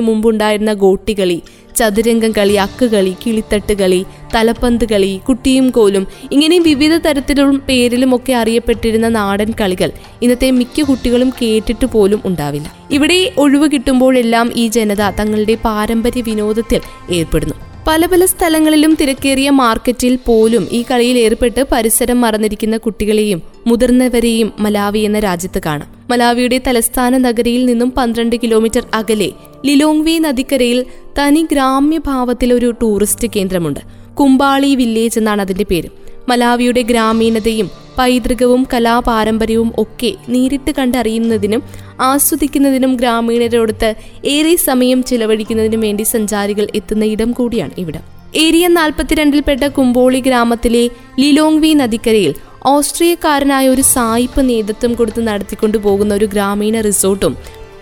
മുമ്പുണ്ടായിരുന്ന 0.00 0.72
ഗോട്ടികളി 0.72 1.42
ചതുരംഗം 1.76 2.32
കളി 2.32 2.52
അക്കുകളി 2.52 3.14
കിളിത്തട്ട് 3.26 3.72
കളി 3.72 4.04
തലപ്പന്ത് 4.34 4.84
കളി 4.84 5.20
കുട്ടിയും 5.28 5.70
കോലും 5.70 6.06
ഇങ്ങനെ 6.32 6.58
വിവിധ 6.58 6.96
തരത്തിലും 6.96 7.62
പേരിലും 7.68 8.16
ഒക്കെ 8.16 8.32
അറിയപ്പെട്ടിരുന്ന 8.32 9.08
നാടൻ 9.08 9.54
കളികൾ 9.60 9.92
ഇന്നത്തെ 10.22 10.50
മിക്ക 10.50 10.82
കുട്ടികളും 10.82 11.30
കേട്ടിട്ട് 11.42 11.86
പോലും 11.86 12.20
ഉണ്ടാവില്ല. 12.24 12.74
ഇവിടെ 12.90 13.32
ഒഴിവ് 13.38 13.72
കിട്ടുമ്പോഴെല്ലാം 13.72 14.52
ഈ 14.56 14.68
ജനത 14.68 15.10
തങ്ങളുടെ 15.10 15.54
പാരമ്പര്യ 15.54 16.22
വിനോദത്തിൽ 16.22 16.80
ഏർപ്പെടുന്നു. 17.10 17.54
പല 17.86 18.06
പല 18.06 18.24
സ്ഥലങ്ങളിലും 18.24 18.96
തിരക്കേറിയ 19.00 19.50
മാർക്കറ്റിൽ 19.50 20.18
പോലും 20.26 20.68
ഈ 20.72 20.84
കളിയിൽ 20.90 21.18
ഏർപ്പെട്ട് 21.18 21.64
പരിസരം 21.72 22.20
മറന്നിരിക്കുന്ന 22.20 22.76
കുട്ടികളെയും 22.76 23.42
മുതിർന്നവരെയും 23.66 24.52
മലാവി 24.58 24.98
എന്ന 24.98 25.18
രാജ്യത്ത് 25.18 25.62
കാണാം. 25.66 25.91
മലാവിയുടെ 26.10 26.60
തലസ്ഥാന 26.66 27.18
നഗരിയിൽ 27.18 27.66
നിന്നും 27.66 27.90
പന്ത്രണ്ട് 27.90 28.36
കിലോമീറ്റർ 28.36 28.82
അകലെ 28.94 29.30
ലിലോങ്വി 29.66 30.18
നദിക്കരയിൽ 30.18 30.86
തനി 31.18 31.46
ഗ്രാമ്യഭാവത്തിൽ 31.52 32.52
ഒരു 32.52 32.74
ടൂറിസ്റ്റ് 32.82 33.28
കേന്ദ്രമുണ്ട്. 33.36 33.80
കുമ്പാളി 34.14 34.74
വില്ലേജ് 34.74 35.18
എന്നാണ് 35.18 35.40
അതിന്റെ 35.40 35.64
പേര്. 35.70 35.88
മലാവിയുടെ 36.28 36.82
ഗ്രാമീണതയും 36.82 37.70
പൈതൃകവും 37.98 38.66
കലാപാരമ്പര്യവും 38.74 39.72
ഒക്കെ 39.78 40.14
നേരിട്ട് 40.28 40.70
കണ്ടറിയുന്നതിനും 40.78 41.62
ആസ്വദിക്കുന്നതിനും 42.00 42.96
ഗ്രാമീണരോടൊത്ത് 42.96 43.94
ഏറെ 44.24 44.56
സമയം 44.56 45.04
ചിലവഴിക്കുന്നതിനും 45.04 45.80
വേണ്ടി 45.80 46.02
സഞ്ചാരികൾ 46.02 46.68
എത്തുന്ന 46.74 47.04
ഇടം 47.04 47.32
കൂടിയാണ് 47.32 47.70
ഇവിടം. 47.78 48.00
ഏരിയ 48.36 48.68
നാൽപ്പത്തിരണ്ടിൽപ്പെട്ട 48.68 49.64
കുമ്പോളി 49.64 50.20
ഗ്രാമത്തിലെ 50.20 50.90
ലിലോങ്വി 51.20 51.72
നദിക്കരയിൽ 51.72 52.34
ഓസ്ട്രിയക്കാരനായ 52.66 53.68
ഒരു 53.68 53.82
സായിപ്പ് 53.82 54.48
നേതൃത്വം 54.48 54.94
കൊടുത്ത് 54.94 55.26
നടത്തിക്കൊണ്ടു 55.26 55.78
പോകുന്ന 55.78 56.14
ഒരു 56.14 56.24
ഗ്രാമീണ 56.24 56.80
റിസോർട്ടും 56.80 57.36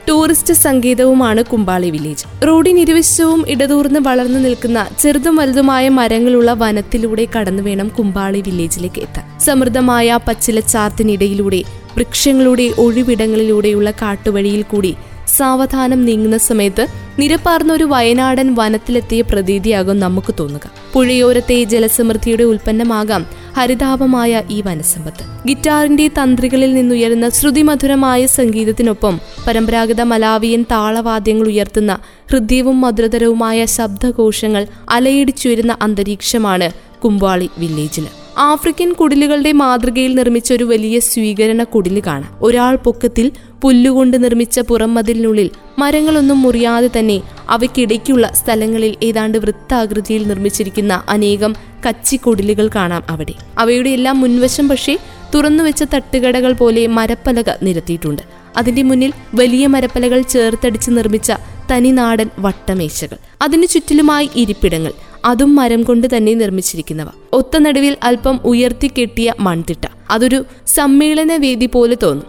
ടൂറിസ്റ്റ് 0.09 0.55
സംഗീതവുമാണ് 0.55 1.45
കുമ്പാളി 1.45 1.91
വില്ലേജ്. 1.91 2.47
റോഡിന് 2.47 2.81
ഇരുവശവും 2.81 3.45
ഇടതൂർന്ന് 3.49 4.01
വളർന്നു 4.01 4.39
നിൽക്കുന്ന 4.39 4.89
ചെറുതും 4.99 5.37
വലുതുമായ 5.37 5.89
മരങ്ങളുള്ള 5.89 6.53
വനത്തിലൂടെ 6.53 7.27
കടന്നു 7.37 7.63
വേണം 7.63 7.89
കുമ്പാളി 7.89 8.41
വില്ലേജിലേക്ക് 8.41 9.01
എത്താൻ. 9.01 9.39
സമൃദ്ധമായ 9.41 10.19
പച്ചിലച്ചാർത്തിനിടയിലൂടെ 10.29 11.63
വൃക്ഷങ്ങളുടെ 11.97 12.75
ഒഴിവിടങ്ങളിലൂടെയുള്ള 12.79 13.91
കാട്ടുവഴിയിൽ 13.91 14.63
കൂടി 14.63 14.97
സാവധാനം 15.37 16.05
നീങ്ങുന്ന 16.05 16.39
സമയത്ത് 16.39 16.87
നിരപ്പാർന്ന 17.19 17.73
ഒരു 17.73 17.85
വയനാടൻ 17.85 18.55
വനത്തിലെത്തിയ 18.55 19.21
പ്രതീതിയാകും 19.21 20.01
നമുക്ക് 20.01 20.35
തോന്നുക. 20.41 20.71
പുഴയോരത്തെ 20.93 21.65
ജലസമൃദ്ധിയുടെ 21.65 22.45
ഉൽപ്പന്നമാകാം 22.45 23.27
ഹരിതാപമായ 23.57 24.43
ഈ 24.51 24.61
വനസമ്പത്ത്. 24.61 25.25
ഗിറ്റാറിന്റെ 25.49 26.09
തന്ത്രികളിൽ 26.09 26.75
നിന്നുയരുന്ന 26.75 27.29
ശ്രുതിമധുരമായ 27.29 28.27
സംഗീതത്തിനൊപ്പം 28.27 29.21
പരമ്പരാഗത 29.47 30.03
മലാവിയൻ 30.03 30.63
താളവാദ്യങ്ങൾ 30.71 31.49
ഉയർത്തുന്ന 31.49 31.99
ഹൃദ്യവും 32.31 32.81
മധുരതരവുമായ 32.81 33.65
ശബ്ദകോശങ്ങൾ 33.65 34.67
അലയിടിച്ചുയരുന്ന 34.91 35.77
അന്തരീക്ഷമാണ് 35.83 36.71
കുമ്പാളി 37.05 37.51
വില്ലേജിൽ 37.59 38.07
ആഫ്രിക്കൻ 38.41 38.93
കുടിലുകളുടെ 38.93 39.53
മാതൃകയിൽ 39.53 40.15
നിർമ്മിച്ച 40.15 40.53
ഒരു 40.53 40.65
വലിയ 40.65 41.01
സ്വീകരണ 41.01 41.63
കുടിൽ 41.63 42.03
കാണാം. 42.07 42.37
ഒരാൾ 42.43 42.77
പൊക്കത്തിൽ 42.77 43.33
പുല്ലുകൊണ്ട് 43.63 44.25
നിർമ്മിച്ച 44.25 44.61
പുറംമതിലിനുള്ളിൽ 44.61 45.51
മരങ്ങളൊന്നും 45.79 46.43
മുറിയാതെ 46.43 46.91
തന്നെ 46.99 47.23
അവയ്ക്കിടയ്ക്കുള്ള 47.49 48.33
സ്ഥലങ്ങളിൽ 48.35 48.97
ഏതാണ്ട് 49.03 49.39
വൃത്താകൃതിയിൽ 49.39 50.29
നിർമ്മിച്ചിരിക്കുന്ന 50.29 51.03
അനേകം 51.09 51.55
കച്ചിക്കുടിലുകൾ 51.89 52.71
കാണാം 52.75 53.03
അവിടെ. 53.09 53.35
അവയുടെ 53.59 53.91
എല്ലാം 53.91 54.21
മുൻവശം 54.21 54.69
പക്ഷേ 54.69 54.99
തുറന്നുവെച്ച 55.35 55.83
തട്ടുകടകൾ 55.83 56.53
പോലെ 56.53 56.87
മരപ്പലക 56.87 57.51
നിരത്തിയിട്ടുണ്ട്. 57.63 58.23
അതിന്റെ 58.57 58.83
മുന്നിൽ 58.83 59.13
വലിയ 59.35 59.67
മരപ്പലകൾ 59.67 60.23
ചേർത്തടിച്ച് 60.23 60.91
നിർമ്മിച്ച 60.91 61.33
തനിനാടൻ 61.71 62.31
വട്ടമേശകൾ. 62.39 63.17
അതിനു 63.43 63.67
ചുറ്റിലുമായി 63.67 64.31
ഇരിപ്പിടങ്ങൾ. 64.37 64.93
അതും 65.25 65.55
മരം 65.55 65.83
കൊണ്ട് 65.83 66.17
തന്നെ 66.17 66.35
നിർമ്മിച്ചിരിക്കുന്നവ. 66.35 67.07
ഒത്ത 67.33 67.59
നടുവിൽ 67.59 67.97
അല്പം 68.03 68.41
ഉയർത്തി 68.45 68.91
കെട്ടിയ 68.99 69.35
മൺതിട്ട. 69.41 69.87
അതൊരു 70.11 70.45
സമ്മേളന 70.67 71.37
വേദി 71.37 71.67
പോലെ 71.67 71.97
തോന്നും. 72.03 72.27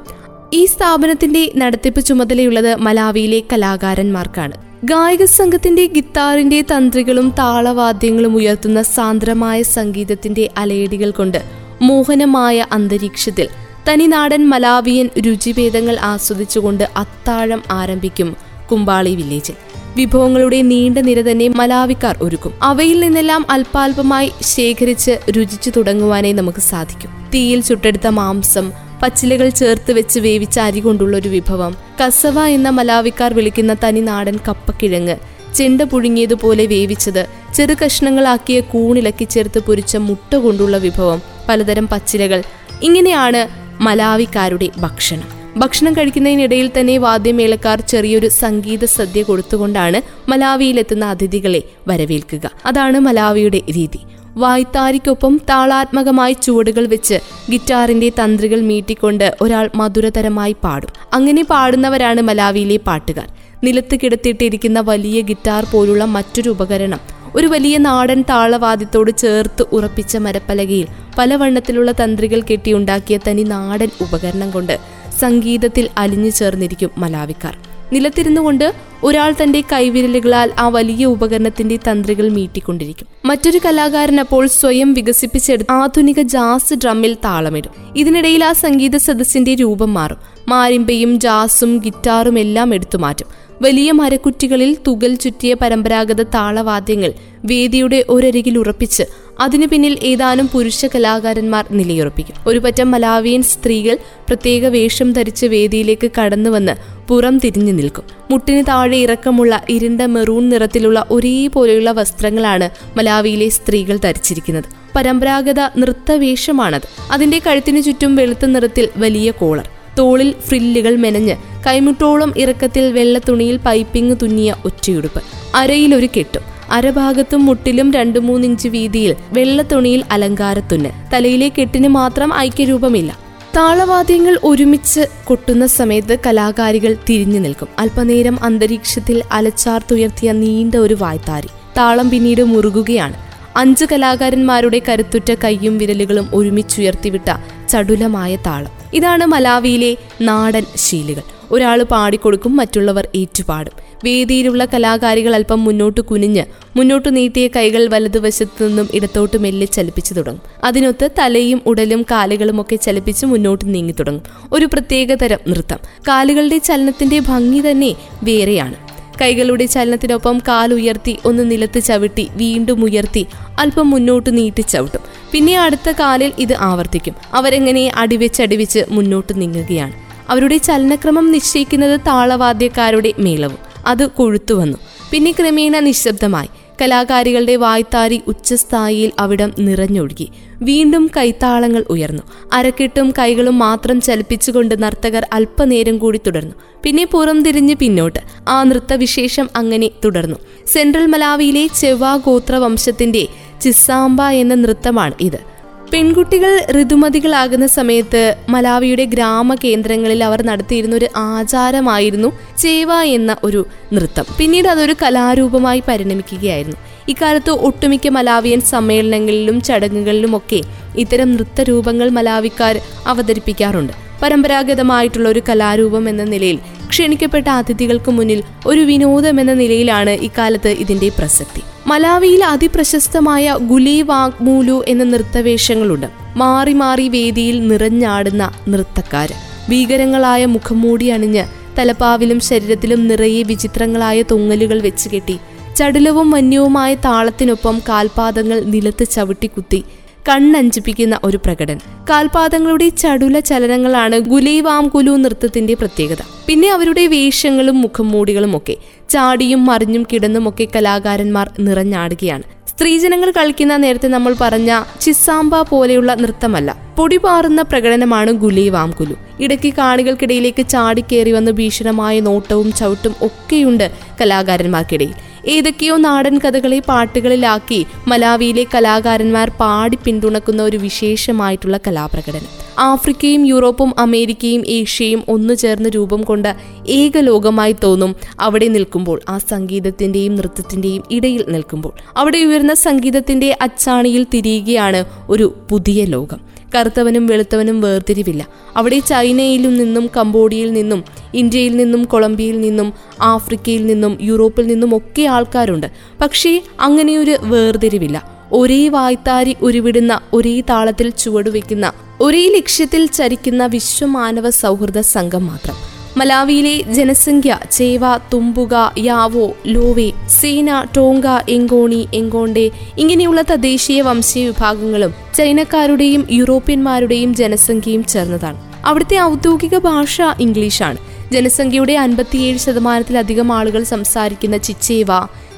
ഈ 0.53 0.65
സ്ഥാപനത്തിന്റെ 0.65 1.51
നടത്തിപ്പ് 1.55 2.05
ചുമതലയുള്ളത് 2.05 2.75
മലാവിയിലെ 2.75 3.43
കലാകാരന്മാർക്കാണ്. 3.53 4.53
ഗായക 4.83 5.23
സംഘത്തിന്റെ 5.23 5.85
ഗിത്താറിന്റെ 5.85 6.61
തന്ത്രികളും 6.61 7.33
താളവാദ്യങ്ങളും 7.39 8.35
ഉയർത്തുന്ന 8.35 8.81
സാന്ദ്രമായ 8.81 9.61
സംഗീതത്തിന്റെ 9.61 10.49
അലയടികൾ 10.57 11.11
കൊണ്ട് 11.11 11.43
മോഹനമായ 11.81 12.65
അന്തരീക്ഷത്തിൽ 12.71 13.47
തനിനാടൻ 13.89 14.49
മലാവിയൻ 14.49 15.09
രുചിഭേദങ്ങൾ 15.19 15.95
ആസ്വദിച്ചുകൊണ്ട് 15.95 16.89
അത്താഴം 16.97 17.63
ആരംഭിക്കും 17.71 18.50
കുമ്പാളി 18.71 19.15
വില്ലേജിൽ. 19.15 19.55
വിഭവങ്ങളുടെ 19.95 20.61
നീണ്ട 20.61 20.97
നിര 20.97 21.21
തന്നെ 21.21 21.47
മലാവിക്കാർ 21.47 22.17
ഒരുക്കും. 22.21 22.53
അവയിൽ 22.61 22.99
നിന്നെല്ലാം 22.99 23.45
അല്പാൽപമായി 23.49 24.31
ശേഖരിച്ച് 24.41 25.19
രുചിച്ചു 25.29 25.69
തുടങ്ങുവാനേ 25.69 26.31
നമുക്ക് 26.31 26.59
സാധിക്കും. 26.59 27.09
തീയിൽ 27.33 27.61
ചുട്ടെടുത്ത 27.61 28.07
മാംസം 28.07 28.71
പച്ചിലകൾ 29.03 29.49
ചേർത്ത് 29.49 29.91
വെച്ച് 29.91 30.19
വേവിച്ച 30.19 30.59
അരി 30.59 30.79
കൊണ്ടുള്ള 30.79 31.17
ഒരു 31.17 31.29
വിഭവം 31.29 31.75
കസവ 32.03 32.45
എന്ന 32.45 32.69
മലാവിക്കാർ 32.69 33.33
വിളിക്കുന്ന 33.33 33.75
തനി 33.83 33.99
നാടൻ 33.99 34.39
കപ്പക്കിഴങ്ങ് 34.47 35.15
ചെണ്ട 35.55 35.81
പുഴുങ്ങിയതുപോലെ 35.81 36.65
വേവിച്ചത് 36.65 37.27
ചെറു 37.53 37.75
കഷ്ണങ്ങളാക്കിയ 37.85 38.59
കൂണിലക്കി 38.59 39.23
ചേർത്ത് 39.23 39.59
പൊരിച്ച 39.59 39.97
മുട്ട 39.97 40.35
കൊണ്ടുള്ള 40.35 40.77
വിഭവം 40.77 41.21
പലതരം 41.49 41.87
പച്ചിലകൾ. 41.87 42.43
ഇങ്ങനെയാണ് 42.83 43.47
മലാവിക്കാരുടെ 43.81 44.69
ഭക്ഷണം. 44.79 45.40
ഭക്ഷണം 45.57 45.93
കഴിക്കുന്നതിനിടയിൽ 45.93 46.71
തന്നെ 46.79 46.97
വാദ്യമേളക്കാർ 46.97 47.81
ചെറിയൊരു 47.81 48.27
സംഗീത 48.27 48.85
സദ്യ 48.85 49.23
കൊടുത്തുകൊണ്ടാണ് 49.23 50.01
മലാവിയിലെത്തുന്ന 50.29 51.05
അതിഥികളെ 51.05 51.63
വരവേൽക്കുക. 51.87 52.51
അതാണ് 52.65 52.99
മലാവിയുടെ 52.99 53.61
രീതി. 53.77 53.99
വായ്ത്താരിക്കൊപ്പം 54.37 55.41
താളാത്മകമായി 55.49 56.33
ചുവടുകൾ 56.33 56.85
വെച്ച് 56.85 57.19
ഗിറ്റാറിന്റെ 57.49 58.11
തന്ത്രികൾ 58.19 58.61
മീട്ടിക്കൊണ്ട് 58.61 59.35
ഒരാൾ 59.41 59.69
മധുരതരമായി 59.75 60.55
പാടും. 60.63 60.89
അങ്ങനെ 61.13 61.43
പാടുന്നവരാണ് 61.43 62.21
മലാവിയിലെ 62.21 62.77
പാട്ടുകാർ. 62.77 63.27
നിലത്ത് 63.63 63.95
കിടത്തിയിട്ടിരിക്കുന്ന 63.95 64.79
വലിയ 64.79 65.21
ഗിറ്റാർ 65.21 65.65
പോലുള്ള 65.71 66.05
മറ്റൊരു 66.05 66.49
ഉപകരണം 66.49 66.99
ഒരു 67.35 67.47
വലിയ 67.47 67.77
നാടൻ 67.77 68.21
താളവാദ്യത്തോട് 68.21 69.17
ചേർത്ത് 69.17 69.63
ഉറപ്പിച്ച 69.71 70.17
മരപ്പലകയിൽ 70.17 70.87
പലവണ്ണത്തിലുള്ള 71.17 71.91
തന്ത്രികൾ 71.91 72.41
കെട്ടിയുണ്ടാക്കിയ 72.41 73.19
തനി 73.27 73.43
നാടൻ 73.43 73.89
ഉപകരണം 74.01 74.51
കൊണ്ട് 74.51 75.00
സംഗീതത്തിൽ 75.21 75.89
അലിഞ്ഞു 75.97 76.29
ചേർന്നിരിക്കും 76.29 76.89
മലാവിക്കാർ. 76.97 77.57
നിലത്തിരുന്നുകൊണ്ട് 77.93 78.73
ഒരാൾ 79.03 79.35
തന്റെ 79.43 79.61
കൈവിരലുകളാൽ 79.61 80.51
ആ 80.59 80.67
വലിയ 80.67 81.05
ഉപകരണത്തിന്റെ 81.05 81.75
തന്ത്രികൾ 81.75 82.29
മീട്ടിക്കൊണ്ടിരിക്കും. 82.29 83.07
മറ്റൊരു 83.25 83.59
കലാകാരൻ 83.65 84.19
അപ്പോൾ 84.19 84.47
സ്വയം 84.47 84.93
വികസിപ്പിച്ചെടുത്ത് 84.93 85.71
ആധുനിക 85.71 86.21
ജാസ് 86.21 86.73
ഡ്രമ്മിൽ 86.73 87.13
താളമിടും. 87.13 87.71
ഇതിനിടയിൽ 87.95 88.43
ആ 88.43 88.53
സംഗീത 88.53 88.97
സദസ്സിന്റെ 88.97 89.55
രൂപം 89.55 89.93
മാറും. 89.93 90.17
മാരിമ്പയും 90.47 91.19
ജാസും 91.19 91.77
ഗിറ്റാറും 91.77 92.39
എല്ലാം 92.39 92.75
എടുത്തു 92.75 92.97
മാറ്റും. 92.97 93.27
വലിയ 93.61 93.91
മരക്കുറ്റികളിൽ 93.91 94.77
തുകൽ 94.87 95.15
ചുറ്റിയ 95.15 95.53
പരമ്പരാഗത 95.53 96.21
താളവാദ്യങ്ങൾ 96.21 97.13
വേദിയുടെ 97.45 98.05
ഒരരികിൽ 98.09 98.57
ഉറപ്പിച്ച് 98.57 99.03
അതിനു 99.39 99.65
പിന്നിൽ 99.65 99.99
ഏതാനും 100.03 100.49
പുരുഷ 100.53 100.85
കലാകാരന്മാർ 100.85 101.65
നിലയുറപ്പിക്കും. 101.71 102.35
ഒരു 102.47 102.59
പറ്റം 102.59 102.91
മലാവിയൻ 102.91 103.43
സ്ത്രീകൾ 103.43 103.97
പ്രത്യേക 104.27 104.65
വേഷം 104.65 105.13
ധരിച്ച് 105.13 105.45
വേദിയിലേക്ക് 105.45 106.11
കടന്നുവന്ന് 106.19 107.01
പുറം 107.07 107.37
തിരിഞ്ഞു 107.37 107.71
നിൽക്കും. 107.71 108.03
മുട്ടിന് 108.31 108.63
താഴെ 108.67 108.97
ഇറക്കമുള്ള 108.97 109.65
ഇരുണ്ട 109.69 110.01
മെറൂൺ 110.01 110.49
നിറത്തിലുള്ള 110.49 111.05
ഒരേപോലെയുള്ള 111.11 111.91
വസ്ത്രങ്ങളാണ് 111.91 112.69
മലാവിയിലെ 112.97 113.49
സ്ത്രീകൾ 113.49 113.97
ധരിച്ചിരിക്കുന്നത്. 113.97 114.63
പരമ്പരാഗത 114.95 115.59
നൃത്തവേഷമാണത്. 115.59 117.11
അതിന്റെ 117.11 117.41
കഴുത്തിനു 117.47 117.79
ചുറ്റും 117.79 118.15
വെളുത്ത 118.15 118.45
നിറത്തിൽ 118.45 118.89
വലിയ 118.97 119.31
കോളർ. 119.31 119.69
തോളിൽ 119.99 120.35
ഫ്രില്ലുകൾ 120.47 120.95
മെനഞ്ഞ് 120.95 121.35
കൈമുട്ടോളം 121.67 122.33
ഇറക്കത്തിൽ 122.37 122.93
വെള്ള 122.93 123.19
തുണിയിൽ 123.29 123.57
പൈപ്പിംഗ് 123.57 124.17
തുന്നിയ 124.21 124.55
ഒറ്റയുടുപ്പ് 124.65 125.21
അരയിലൊരു 125.55 126.07
കെട്ടും. 126.17 126.50
അരഭാഗത്തും 126.71 127.45
മുട്ടിലും 127.45 127.93
രണ്ടു 127.93 128.19
മൂന്നിഞ്ച് 128.19 128.67
വീതിയിൽ 128.67 129.15
വെള്ള 129.31 129.61
തുണിയിൽ 129.61 130.03
അലങ്കാരത്തുന്ന്. 130.11 130.89
തലയിലെ 131.13 131.49
കെട്ടിന് 131.49 131.87
മാത്രം 131.87 132.35
ഐക്യരൂപമില്ല. 132.35 133.17
താളവാദ്യങ്ങൾ 133.57 134.39
ഒരുമിച്ച് 134.43 135.01
കൊട്ടുന്ന 135.25 135.67
സമയത്ത് 135.67 136.17
കലാകാരികൾ 136.27 136.95
തിരിഞ്ഞു 137.09 137.39
നിൽക്കും. 137.39 137.67
അല്പനേരം 137.79 138.43
അന്തരീക്ഷത്തിൽ 138.43 139.23
അലച്ചാർത്തുയർത്തിയ 139.31 140.31
നീണ്ട 140.31 140.75
ഒരു 140.75 140.93
വായ്ത്താരി. 140.93 141.47
താളം 141.77 142.09
പിന്നീട് 142.09 142.43
മുറുകുകയാണ്. 142.43 143.13
അഞ്ച് 143.55 143.85
കലാകാരന്മാരുടെ 143.91 144.81
കരുത്തുറ്റ 144.89 145.35
കൈയും 145.43 145.77
വിരലുകളും 145.77 146.29
ഒരുമിച്ചുയർത്തിവിട്ട 146.33 147.37
ചടുലമായ 147.69 148.35
താളം. 148.35 148.71
ഇതാണ് 148.93 149.25
മലാവിയിലെ 149.25 149.97
നാടൻ 150.21 150.65
ശീലുകൾ. 150.75 151.21
ഒരാൾ 151.51 151.83
പാടിക്കൊടുക്കും 151.83 152.55
മറ്റുള്ളവർ 152.55 153.07
ഏറ്റുപാടും. 153.15 153.90
വേദിയിലുള്ള 154.03 154.65
കലാകാരികൾ 154.65 155.35
അല്പം 155.35 155.63
മുന്നോട്ട് 155.63 156.01
കുനിഞ്ഞ് 156.01 156.43
മുന്നോട്ട് 156.75 157.15
നീട്ടിയ 157.15 157.47
കൈകൾ 157.47 157.87
വലതുവശത്തു 157.87 158.67
നിന്നും 158.67 158.89
ഇടത്തോട്ട് 158.93 159.37
മെല്ലെ 159.37 159.67
ചലിപ്പിച്ചു 159.67 160.13
തുടങ്ങും. 160.13 160.41
അതിനൊത്ത് 160.63 161.09
തലയും 161.19 161.61
ഉടലും 161.65 162.05
കാലുകളും 162.11 162.61
ഒക്കെ 162.61 162.75
ചലിപ്പിച്ച് 162.75 163.25
മുന്നോട്ട് 163.25 163.73
നീങ്ങി 163.73 163.91
തുടങ്ങും. 163.91 164.23
ഒരു 164.53 164.65
പ്രത്യേക 164.65 165.13
തരം 165.13 165.37
നൃത്തം. 165.47 165.77
കാലുകളുടെ 166.07 166.57
ചലനത്തിന്റെ 166.57 167.19
ഭംഗി 167.19 167.71
തന്നെ 167.71 167.95
വേറെയാണ്. 168.23 168.75
കൈകളുടെ 169.21 169.65
ചലനത്തിനൊപ്പം 169.65 170.41
കാലുയർത്തി 170.47 171.17
ഒന്ന് 171.25 171.51
നിലത്ത് 171.51 171.79
ചവിട്ടി 171.79 172.27
വീണ്ടും 172.35 172.83
ഉയർത്തി 172.83 173.25
അല്പം 173.59 173.89
മുന്നോട്ട് 173.89 174.37
നീട്ടി 174.37 174.61
ചവിട്ടും. 174.61 174.99
പിന്നെ 175.31 175.59
അടുത്ത 175.59 175.91
കാലിൽ 175.91 176.31
ഇത് 176.39 176.55
ആവർത്തിക്കും. 176.59 177.15
അവരെങ്ങനെ 177.33 177.91
അടിവെച്ചടിവെച്ച് 177.95 178.79
മുന്നോട്ട് 178.89 179.41
നീങ്ങുകയാണ്. 179.41 179.93
അവരുടെ 180.29 180.57
ചലനക്രമം 180.57 181.31
നിശ്ചയിക്കുന്നത് 181.31 181.99
താളവാദ്യക്കാരുടെ 182.07 183.13
മേളവും. 183.19 183.70
അത് 183.87 184.09
കൊഴുത്തു 184.09 184.53
വന്നു. 184.53 184.77
പിന്നെ 185.11 185.31
ക്രമേണ 185.31 185.79
നിശബ്ദമായി. 185.79 186.47
കലാകാരികളുടെ 186.81 187.55
വായ്ത്താരി 187.55 188.21
ഉച്ചസ്ഥായിയിൽ 188.27 189.11
അവിടം 189.19 189.53
നിറഞ്ഞൊഴുകി. 189.59 190.29
വീണ്ടും 190.61 191.11
കൈത്താളങ്ങൾ 191.17 191.85
ഉയർന്നു. 191.89 192.23
അരക്കെട്ടും 192.53 193.13
കൈകളും 193.19 193.59
മാത്രം 193.59 194.01
ചലിപ്പിച്ചുകൊണ്ട് 194.01 194.83
നർത്തകർ 194.83 195.27
അല്പനേരം 195.33 195.97
കൂടി 195.97 196.19
തുടർന്നു. 196.25 196.55
പിന്നെ 196.83 197.05
പുറം 197.05 197.43
തിരിഞ്ഞ് 197.43 197.75
പിന്നോട്ട്. 197.75 198.19
ആ 198.49 198.63
നൃത്തവിശേഷം 198.63 199.49
അങ്ങനെ 199.55 199.89
തുടർന്നു. 200.05 200.35
സെൻട്രൽ 200.67 201.05
മലാവിയിലെ 201.05 201.67
ചെവ്വാ 201.67 202.15
ഗോത്ര 202.15 202.55
വംശത്തിന്റെ 202.55 203.27
ചിസാമ്പ 203.61 204.21
എന്ന 204.21 204.53
നൃത്തമാണ് 204.53 205.13
ഇത്. 205.21 205.50
പെൺകുട്ടികൾ 205.93 206.81
ഋതുമതികളാകുന്ന 206.81 207.67
സമയത്ത് 207.67 208.35
മലാവിയുടെ 208.49 209.05
ഗ്രാമ 209.05 209.55
കേന്ദ്രങ്ങളിൽ 209.55 210.23
അവർ 210.23 210.41
നടത്തിയിരുന്ന 210.41 210.95
ഒരു 210.95 211.07
ആചാരമായിരുന്നു 211.15 212.29
ചേവ 212.57 212.93
എന്ന 212.93 213.35
ഒരു 213.43 213.65
നൃത്തം. 213.93 214.25
പിന്നീട് 214.37 214.67
അതൊരു 214.67 214.95
കലാരൂപമായി 215.01 215.83
പരിണമിക്കുകയായിരുന്നു. 215.87 216.77
ഇക്കാലത്ത് 217.07 217.49
ഒട്ടുമിക്ക 217.49 218.07
മലാവിയൻ 218.07 218.61
സമ്മേളനങ്ങളിലും 218.61 219.61
ചടങ്ങുകളിലുമൊക്കെ 219.61 220.61
ഇത്തരം 220.95 221.31
നൃത്തരൂപങ്ങൾ 221.33 222.09
മലാവിക്കാർ 222.09 222.81
അവതരിപ്പിക്കാറുണ്ട്. 223.07 223.93
പരമ്പരാഗതമായിട്ടുള്ള 224.21 225.29
ഒരു 225.29 225.41
കലാരൂപം 225.49 226.09
എന്ന 226.09 226.23
നിലയിൽ 226.23 226.59
ക്ഷണിക്കപ്പെട്ട 226.91 227.49
അതിഥികൾക്ക് 227.49 228.11
മുന്നിൽ 228.11 228.43
ഒരു 228.65 228.81
വിനോദം 228.81 229.39
എന്ന 229.39 229.53
നിലയിലാണ് 229.53 230.09
ഇക്കാലത്ത് 230.09 230.67
ഇതിന്റെ 230.67 231.09
പ്രസക്തി. 231.09 231.61
മലാവിയിൽ 231.87 232.43
അതിപ്രശസ്തമായ 232.43 233.55
ഗുലി 233.61 234.01
വാഗ്മൂലു 234.01 234.83
എന്ന 234.87 235.03
നൃത്തവേഷങ്ങളുണ്ട്. 235.03 236.07
മാറി 236.35 236.73
മാറി 236.73 237.07
വേദിയിൽ 237.07 237.67
നിറഞ്ഞാടുന്ന 237.67 238.51
നൃത്തക്കാർ 238.69 239.33
ഭീകരങ്ങളായ 239.69 240.45
മുഖംമൂടി 240.45 241.05
അണിഞ്ഞ് 241.05 241.43
തലപ്പാവിലും 241.79 242.39
ശരീരത്തിലും 242.39 243.07
നിറയെ 243.07 243.43
വിചിത്രങ്ങളായ 243.43 244.21
തൊങ്ങലുകൾ 244.21 244.81
വെച്ചുകെട്ടി 244.81 245.39
ചടുലവും 245.75 246.31
വന്യവുമായ 246.31 246.95
താളത്തിനൊപ്പം 246.95 247.81
കാൽപാദങ്ങൾ 247.89 248.59
നിലത്ത് 248.63 249.05
ചവിട്ടിക്കുത്തി 249.07 249.83
കണ്ണഞ്ചിപ്പിക്കുന്ന 250.29 251.19
ഒരു 251.23 251.37
പ്രകടനം. 251.37 252.05
കാൽപാദങ്ങളുടെ 252.09 252.89
ചടുല 252.89 253.39
ചലനങ്ങളാണ് 253.39 254.19
ഗുലൈവാം 254.19 254.87
കുലു 254.87 255.11
നൃത്തത്തിന്റെ 255.11 255.73
പ്രത്യേകത. 255.73 256.17
പിന്നെ 256.47 256.71
അവരുടെ 256.71 257.07
വേഷങ്ങളും 257.07 257.81
മുഖംമൂടികളും 257.81 258.57
ഒക്കെ. 258.57 258.75
ചാടിയും 259.09 259.65
മറിഞ്ഞും 259.65 260.03
കിടന്നുമൊക്കെ 260.13 260.67
കലാകാരന്മാർ 260.75 261.51
നിറഞ്ഞാടുകയാണ്. 261.59 262.43
സ്ത്രീജനങ്ങൾ 262.67 263.31
കളിക്കുന്ന 263.31 263.77
നേരത്തെ 263.77 264.07
നമ്മൾ 264.07 264.35
പറഞ്ഞ 264.41 264.83
ചിസാമ്പ 265.01 265.61
പോലെയുള്ള 265.61 266.13
നൃത്തമല്ല. 266.13 266.77
പൊടിപാറുന്ന 266.97 267.61
പ്രകടനമാണ് 267.61 268.31
ഗുലി 268.31 268.69
വാംകുലു 268.69 269.15
ഇടയ്ക്ക് 269.39 269.73
കാണികൾക്കിടയിലേക്ക് 269.73 270.67
ചാടിക്കേറി 270.67 271.31
വന്ന് 271.31 271.51
ഭീഷണമായ 271.51 272.19
നോട്ടവും 272.19 272.73
ചവിട്ടും 272.73 273.15
ഒക്കെയുണ്ട് 273.21 273.91
കലാകാരന്മാർക്കിടയിൽ. 274.21 275.30
ഏതൊക്കെയോ 275.47 275.97
നാടൻ 275.97 276.37
കഥകളെ 276.37 276.79
പാട്ടുകളിലാക്കി 276.79 277.85
മലാവിയിലെ 278.07 278.65
കലാകാരന്മാർ 278.75 279.49
പാടി 279.49 279.97
പിന്തുണക്കുന്ന 280.05 280.63
ഒരു 280.63 280.77
വിശേഷമായിട്ടുള്ള 280.77 281.79
കലാപ്രകടനം. 281.87 282.61
ആഫ്രിക്കയും 282.79 283.45
യൂറോപ്പും 283.45 283.99
അമേരിക്കയും 283.99 284.63
ഏഷ്യയും 284.67 285.23
ഒന്നു 285.27 285.53
ചേർന്ന് 285.53 285.89
രൂപം 285.89 286.21
കൊണ്ട 286.21 286.47
ഏകലോകമായി 286.87 287.75
തോന്നും 287.83 288.15
അവിടെ 288.39 288.67
നിൽക്കുമ്പോൾ 288.67 289.21
ആ 289.29 289.37
സംഗീതത്തിന്റെയും 289.37 290.35
നൃത്തത്തിന്റെയും 290.35 291.03
ഇടയിൽ 291.11 291.45
നിൽക്കുമ്പോൾ. 291.47 291.93
അവിടെ 292.17 292.37
ഉയർന്ന 292.37 292.73
സംഗീതത്തിന്റെ 292.73 293.57
അച്ചാണിയിൽ 293.61 294.25
തിരിയുകയാണ് 294.33 295.05
ഒരു 295.29 295.55
പുതിയ 295.71 296.05
ലോകം. 296.05 296.60
കറുത്തവനും 296.75 297.27
വെളുത്തവനും 297.27 297.81
വേർതിരിവില്ല. 297.81 298.47
അവിടെ 298.77 298.99
ചൈനയിൽ 298.99 299.75
നിന്നും 299.75 300.09
കംബോഡിയയിൽ 300.17 300.73
നിന്നും 300.73 301.03
ഇന്ത്യയിൽ 301.33 301.77
നിന്നും 301.77 302.03
കൊളംബിയയിൽ 302.03 302.61
നിന്നും 302.61 302.93
ആഫ്രിക്കയിൽ 303.21 303.85
നിന്നും 303.85 304.17
യൂറോപ്പിൽ 304.21 304.67
നിന്നും 304.67 304.97
ഒക്കെ 304.97 305.23
ആൾക്കാരുണ്ട്. 305.23 305.87
പക്ഷേ 306.21 306.61
അങ്ങനെയൊരു 306.79 307.37
വേർതിരിവില്ല. 307.41 308.41
ഒരേ 308.51 308.87
വായ്ത്താരി 308.87 309.55
ഉരുവിടുന്ന 309.61 310.19
ഒരേ 310.33 310.61
താളത്തിൽ 310.61 311.09
ചുവടുവെക്കുന്ന 311.09 311.93
ഒരേ 312.21 312.47
ലക്ഷ്യത്തിൽ 312.55 313.05
ചരിക്കുന്ന 313.05 313.65
വിശ്വമാനവ 313.65 314.49
സൗഹൃദ 314.49 314.99
സംഘം 314.99 315.45
മാത്രം. 315.45 316.00
മലാവിയിലെ 316.17 316.93
ജനസംഖ്യ 316.93 317.57
Chewa 317.71 318.03
Tumbuka 318.33 318.93
Yao 318.97 319.45
Lomwe 319.65 320.11
Sena 320.39 320.69
Tonga 320.97 321.25
Ngoni 321.49 322.07
Ngonde 322.13 322.71
ഇങ്ങനെയുള്ള 322.97 323.41
തദ്ദേശീയ 323.41 324.01
വംശീയ 324.01 324.45
വിഭാഗങ്ങളും 324.47 325.13
ചൈനക്കാരുടെയും 325.35 326.27
യൂറോപ്യന്മാരുടെയും 326.31 327.35
ജനസംഖ്യയും 327.35 328.03
ചേർന്നതാണ്. 328.03 328.59
അവിടുത്തെ 328.85 329.17
ഔദ്യോഗിക 329.19 329.77
ഭാഷ 329.77 330.21
ഇംഗ്ലീഷാണ്. 330.39 330.97
ജനസംഖ്യയുടെ 331.31 331.93
അൻപത്തിയേഴ് 331.93 332.57
ശതമാനത്തിലധികം 332.57 333.53
ആളുകൾ 333.53 333.83
സംസാരിക്കുന്ന 333.83 334.57
ചിച്ചേവ 334.57 335.11